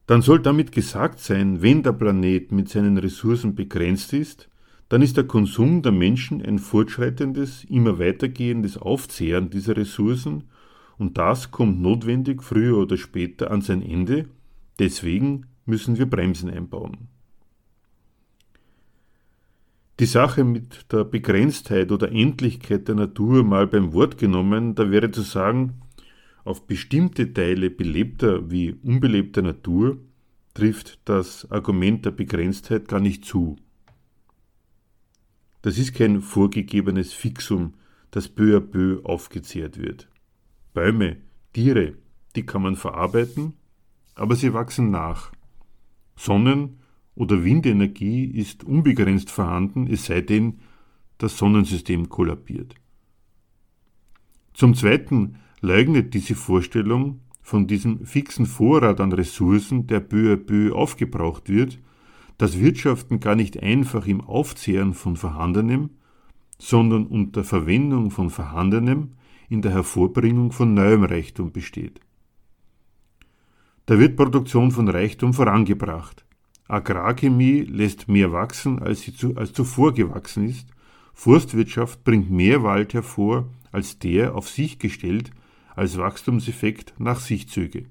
[0.08, 4.50] dann soll damit gesagt sein, wenn der Planet mit seinen Ressourcen begrenzt ist,
[4.92, 10.50] dann ist der Konsum der Menschen ein fortschreitendes, immer weitergehendes Aufzehren dieser Ressourcen
[10.98, 14.26] und das kommt notwendig früher oder später an sein Ende,
[14.80, 17.08] deswegen müssen wir Bremsen einbauen.
[20.02, 25.10] Die Sache mit der Begrenztheit oder Endlichkeit der Natur mal beim Wort genommen, da wäre
[25.10, 25.84] zu sagen,
[26.44, 30.00] auf bestimmte Teile belebter wie unbelebter Natur
[30.54, 33.56] trifft das Argument der Begrenztheit gar nicht zu.
[35.62, 37.74] Das ist kein vorgegebenes Fixum,
[38.10, 40.10] das peu à peu aufgezehrt wird.
[40.74, 41.18] Bäume,
[41.54, 41.94] Tiere,
[42.36, 43.54] die kann man verarbeiten,
[44.16, 45.32] aber sie wachsen nach.
[46.16, 46.78] Sonnen-
[47.16, 50.60] oder Windenergie ist unbegrenzt vorhanden, es sei denn,
[51.18, 52.76] das Sonnensystem kollabiert.
[54.54, 60.74] Zum Zweiten leugnet diese Vorstellung von diesem fixen Vorrat an Ressourcen, der peu à peu
[60.74, 61.80] aufgebraucht wird,
[62.42, 65.92] dass Wirtschaften gar nicht einfach im Aufzehren von Vorhandenem,
[66.58, 69.12] sondern unter Verwendung von Vorhandenem
[69.48, 72.00] in der Hervorbringung von neuem Reichtum besteht.
[73.86, 76.26] Da wird Produktion von Reichtum vorangebracht.
[76.68, 80.68] Agrarchemie lässt mehr wachsen, als, sie zu, als zuvor gewachsen ist.
[81.14, 85.30] Forstwirtschaft bringt mehr Wald hervor, als der auf sich gestellt
[85.76, 87.86] als Wachstumseffekt nach sich zöge.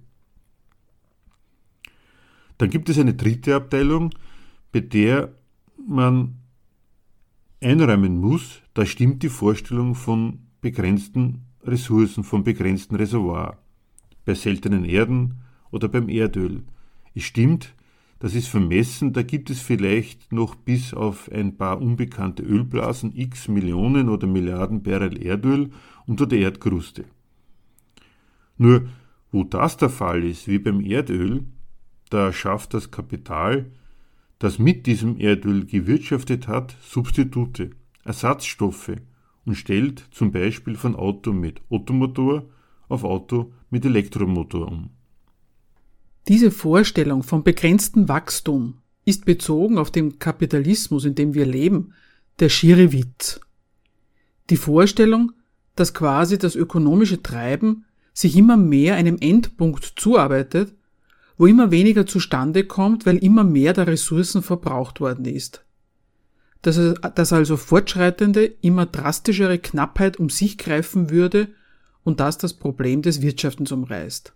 [2.59, 4.11] Dann gibt es eine dritte Abteilung,
[4.73, 5.35] bei der
[5.87, 6.37] man
[7.61, 13.59] einräumen muss, da stimmt die Vorstellung von begrenzten Ressourcen, vom begrenzten Reservoir,
[14.25, 15.41] bei seltenen Erden
[15.71, 16.63] oder beim Erdöl.
[17.15, 17.75] Es stimmt,
[18.19, 23.49] das ist vermessen, da gibt es vielleicht noch bis auf ein paar unbekannte Ölblasen x
[23.49, 25.71] Millionen oder Milliarden Barrel Erdöl
[26.07, 27.05] unter der Erdkruste.
[28.59, 28.89] Nur
[29.33, 31.45] wo das der Fall ist, wie beim Erdöl,
[32.11, 33.71] da schafft das Kapital,
[34.41, 37.71] das mit diesem Erdöl gewirtschaftet hat, Substitute,
[38.05, 38.97] Ersatzstoffe
[39.45, 42.49] und stellt zum Beispiel von Auto mit Ottomotor
[42.89, 44.91] auf Auto mit Elektromotor um.
[46.27, 51.93] Diese Vorstellung vom begrenzten Wachstum ist bezogen auf den Kapitalismus, in dem wir leben,
[52.39, 53.41] der schiere Witz.
[54.49, 55.33] Die Vorstellung,
[55.77, 57.85] dass quasi das ökonomische Treiben
[58.15, 60.75] sich immer mehr einem Endpunkt zuarbeitet,
[61.41, 65.65] wo immer weniger zustande kommt, weil immer mehr der Ressourcen verbraucht worden ist.
[66.61, 66.79] Dass,
[67.15, 71.49] dass also fortschreitende, immer drastischere Knappheit um sich greifen würde
[72.05, 74.35] und das das Problem des Wirtschaftens umreißt.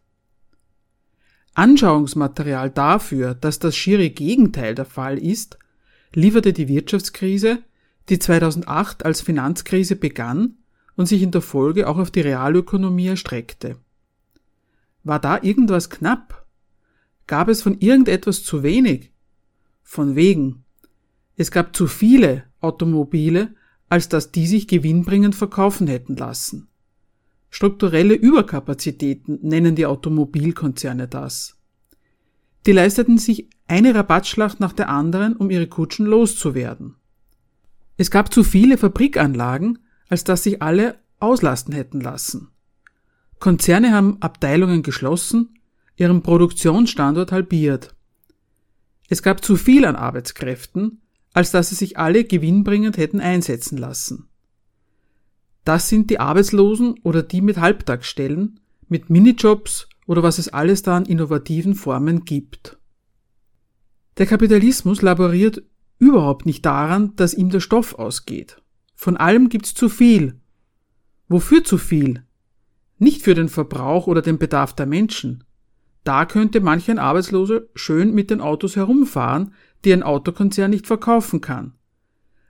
[1.52, 5.58] Anschauungsmaterial dafür, dass das schiere Gegenteil der Fall ist,
[6.14, 7.58] lieferte die Wirtschaftskrise,
[8.08, 10.56] die 2008 als Finanzkrise begann
[10.96, 13.76] und sich in der Folge auch auf die Realökonomie erstreckte.
[15.02, 16.43] War da irgendwas knapp?
[17.26, 19.12] Gab es von irgendetwas zu wenig?
[19.82, 20.64] Von wegen.
[21.36, 23.54] Es gab zu viele Automobile,
[23.88, 26.68] als dass die sich gewinnbringend verkaufen hätten lassen.
[27.50, 31.56] Strukturelle Überkapazitäten nennen die Automobilkonzerne das.
[32.66, 36.96] Die leisteten sich eine Rabattschlacht nach der anderen, um ihre Kutschen loszuwerden.
[37.96, 42.48] Es gab zu viele Fabrikanlagen, als dass sich alle auslasten hätten lassen.
[43.38, 45.58] Konzerne haben Abteilungen geschlossen,
[45.96, 47.94] ihren Produktionsstandort halbiert.
[49.08, 54.28] Es gab zu viel an Arbeitskräften, als dass sie sich alle gewinnbringend hätten einsetzen lassen.
[55.64, 60.96] Das sind die Arbeitslosen oder die mit Halbtagsstellen, mit Minijobs oder was es alles da
[60.96, 62.78] an innovativen Formen gibt.
[64.18, 65.62] Der Kapitalismus laboriert
[65.98, 68.62] überhaupt nicht daran, dass ihm der Stoff ausgeht.
[68.94, 70.40] Von allem gibt's zu viel.
[71.28, 72.22] Wofür zu viel?
[72.98, 75.43] Nicht für den Verbrauch oder den Bedarf der Menschen.
[76.04, 81.40] Da könnte manch ein Arbeitsloser schön mit den Autos herumfahren, die ein Autokonzern nicht verkaufen
[81.40, 81.72] kann.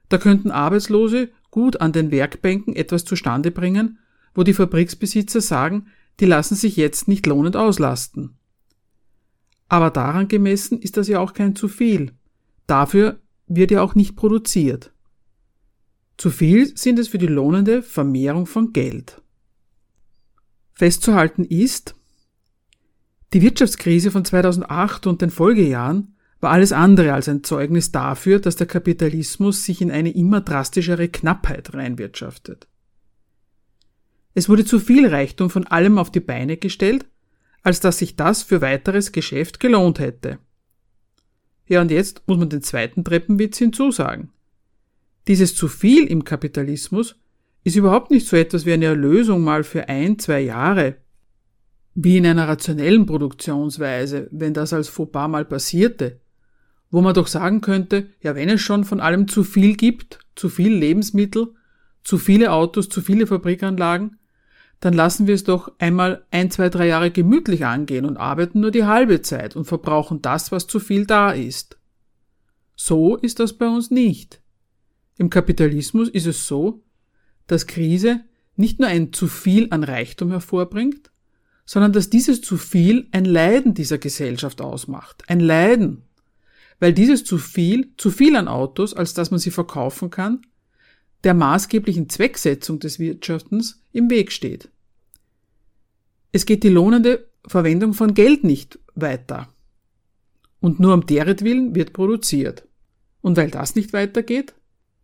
[0.09, 3.99] Da könnten Arbeitslose gut an den Werkbänken etwas zustande bringen,
[4.35, 5.87] wo die Fabriksbesitzer sagen,
[6.21, 8.37] die lassen sich jetzt nicht lohnend auslasten.
[9.69, 12.13] Aber daran gemessen ist das ja auch kein zu viel.
[12.67, 14.93] Dafür wird ja auch nicht produziert.
[16.17, 19.21] Zu viel sind es für die lohnende Vermehrung von Geld.
[20.73, 21.97] Festzuhalten ist,
[23.35, 28.55] die Wirtschaftskrise von 2008 und den Folgejahren war alles andere als ein Zeugnis dafür, dass
[28.55, 32.69] der Kapitalismus sich in eine immer drastischere Knappheit reinwirtschaftet.
[34.35, 37.07] Es wurde zu viel Reichtum von allem auf die Beine gestellt,
[37.63, 40.39] als dass sich das für weiteres Geschäft gelohnt hätte.
[41.67, 44.31] Ja, und jetzt muss man den zweiten Treppenwitz hinzusagen.
[45.27, 47.17] Dieses zu viel im Kapitalismus
[47.65, 50.97] ist überhaupt nicht so etwas wie eine Erlösung mal für ein, zwei Jahre.
[51.95, 56.21] Wie in einer rationellen Produktionsweise, wenn das als Fauxpas mal passierte,
[56.91, 60.49] wo man doch sagen könnte, ja, wenn es schon von allem zu viel gibt, zu
[60.49, 61.55] viel Lebensmittel,
[62.03, 64.19] zu viele Autos, zu viele Fabrikanlagen,
[64.81, 68.71] dann lassen wir es doch einmal ein, zwei, drei Jahre gemütlich angehen und arbeiten nur
[68.71, 71.79] die halbe Zeit und verbrauchen das, was zu viel da ist.
[72.77, 74.41] So ist das bei uns nicht.
[75.17, 76.83] Im Kapitalismus ist es so,
[77.47, 78.21] dass Krise
[78.57, 81.11] nicht nur ein zu viel an Reichtum hervorbringt,
[81.67, 85.23] sondern dass dieses zu viel ein Leiden dieser Gesellschaft ausmacht.
[85.29, 86.03] Ein Leiden.
[86.79, 90.43] Weil dieses zu viel, zu viel an Autos, als dass man sie verkaufen kann,
[91.25, 94.69] der maßgeblichen Zwecksetzung des Wirtschaftens im Weg steht.
[96.33, 99.49] Es geht die lohnende Verwendung von Geld nicht weiter.
[100.61, 102.67] Und nur um deretwillen wird produziert.
[103.21, 104.55] Und weil das nicht weitergeht,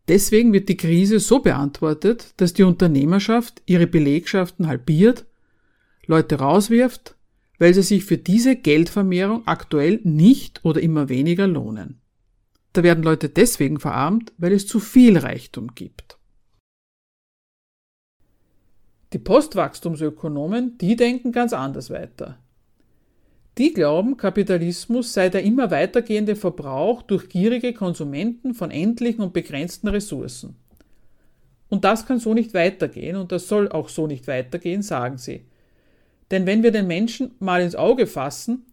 [0.09, 5.25] deswegen wird die Krise so beantwortet, dass die Unternehmerschaft ihre Belegschaften halbiert,
[6.11, 7.15] Leute rauswirft,
[7.59, 12.01] weil sie sich für diese Geldvermehrung aktuell nicht oder immer weniger lohnen.
[12.73, 16.19] Da werden Leute deswegen verarmt, weil es zu viel Reichtum gibt.
[19.13, 22.39] Die Postwachstumsökonomen, die denken ganz anders weiter.
[23.59, 29.89] Die glauben, Kapitalismus sei der immer weitergehende Verbrauch durch gierige Konsumenten von endlichen und begrenzten
[29.89, 30.57] Ressourcen.
[31.69, 35.45] Und das kann so nicht weitergehen und das soll auch so nicht weitergehen, sagen sie.
[36.31, 38.65] Denn wenn wir den Menschen mal ins Auge fassen,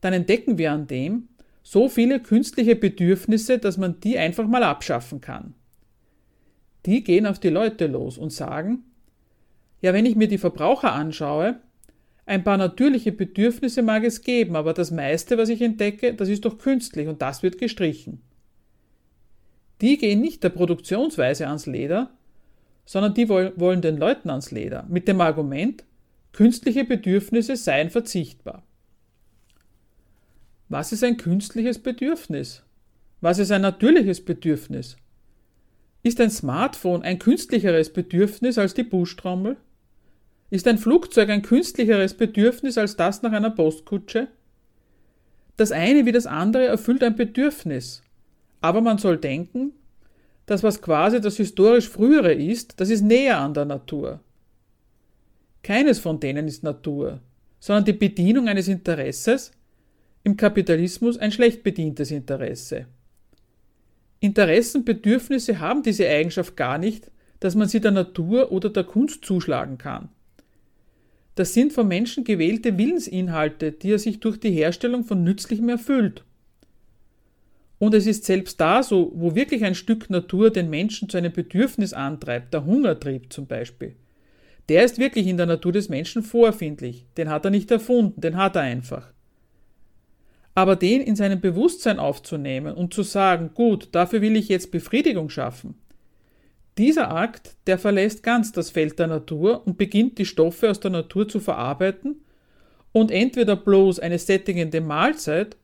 [0.00, 1.28] dann entdecken wir an dem
[1.62, 5.54] so viele künstliche Bedürfnisse, dass man die einfach mal abschaffen kann.
[6.86, 8.84] Die gehen auf die Leute los und sagen,
[9.82, 11.60] ja, wenn ich mir die Verbraucher anschaue,
[12.26, 16.44] ein paar natürliche Bedürfnisse mag es geben, aber das meiste, was ich entdecke, das ist
[16.44, 18.22] doch künstlich und das wird gestrichen.
[19.80, 22.10] Die gehen nicht der Produktionsweise ans Leder,
[22.84, 25.84] sondern die wollen den Leuten ans Leder, mit dem Argument,
[26.32, 28.62] künstliche Bedürfnisse seien verzichtbar.
[30.68, 32.62] Was ist ein künstliches Bedürfnis?
[33.20, 34.96] Was ist ein natürliches Bedürfnis?
[36.02, 39.56] Ist ein Smartphone ein künstlicheres Bedürfnis als die Buschtrommel?
[40.48, 44.28] Ist ein Flugzeug ein künstlicheres Bedürfnis als das nach einer Postkutsche?
[45.56, 48.02] Das eine wie das andere erfüllt ein Bedürfnis.
[48.60, 49.72] Aber man soll denken,
[50.46, 54.20] das, was quasi das historisch Frühere ist, das ist näher an der Natur.
[55.62, 57.20] Keines von denen ist Natur,
[57.58, 59.52] sondern die Bedienung eines Interesses,
[60.22, 62.86] im Kapitalismus ein schlecht bedientes Interesse.
[64.20, 69.78] Interessenbedürfnisse haben diese Eigenschaft gar nicht, dass man sie der Natur oder der Kunst zuschlagen
[69.78, 70.10] kann.
[71.36, 76.22] Das sind vom Menschen gewählte Willensinhalte, die er sich durch die Herstellung von Nützlichem erfüllt.
[77.78, 81.32] Und es ist selbst da so, wo wirklich ein Stück Natur den Menschen zu einem
[81.32, 83.96] Bedürfnis antreibt, der Hungertrieb zum Beispiel.
[84.70, 88.36] Der ist wirklich in der Natur des Menschen vorfindlich, den hat er nicht erfunden, den
[88.36, 89.12] hat er einfach.
[90.54, 95.28] Aber den in seinem Bewusstsein aufzunehmen und zu sagen, gut, dafür will ich jetzt Befriedigung
[95.28, 95.74] schaffen,
[96.78, 100.92] dieser Akt, der verlässt ganz das Feld der Natur und beginnt die Stoffe aus der
[100.92, 102.22] Natur zu verarbeiten
[102.92, 105.56] und entweder bloß eine sättigende Mahlzeit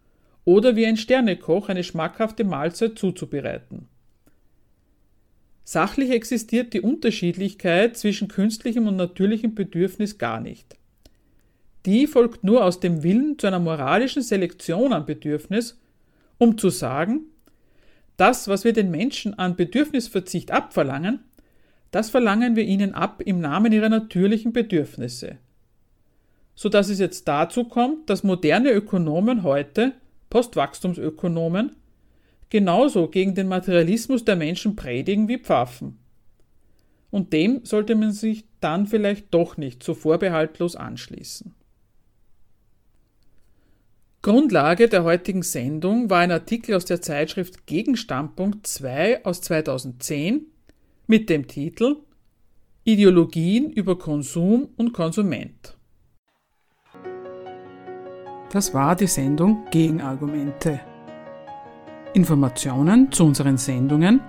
[0.44, 3.88] oder wie ein Sternekoch eine schmackhafte Mahlzeit zuzubereiten.
[5.68, 10.76] Sachlich existiert die Unterschiedlichkeit zwischen künstlichem und natürlichem Bedürfnis gar nicht.
[11.86, 15.76] Die folgt nur aus dem Willen zu einer moralischen Selektion am Bedürfnis,
[16.38, 17.22] um zu sagen,
[18.16, 21.24] das, was wir den Menschen an Bedürfnisverzicht abverlangen,
[21.90, 25.38] das verlangen wir ihnen ab im Namen ihrer natürlichen Bedürfnisse.
[26.54, 29.94] So dass es jetzt dazu kommt, dass moderne Ökonomen heute,
[30.30, 31.74] Postwachstumsökonomen,
[32.50, 35.98] genauso gegen den Materialismus der Menschen predigen wie Pfaffen.
[37.10, 41.54] Und dem sollte man sich dann vielleicht doch nicht so vorbehaltlos anschließen.
[44.22, 50.46] Grundlage der heutigen Sendung war ein Artikel aus der Zeitschrift Gegenstandpunkt 2 aus 2010
[51.06, 51.98] mit dem Titel
[52.82, 55.76] Ideologien über Konsum und Konsument.
[58.50, 60.80] Das war die Sendung Gegenargumente.
[62.16, 64.20] Informationen zu unseren Sendungen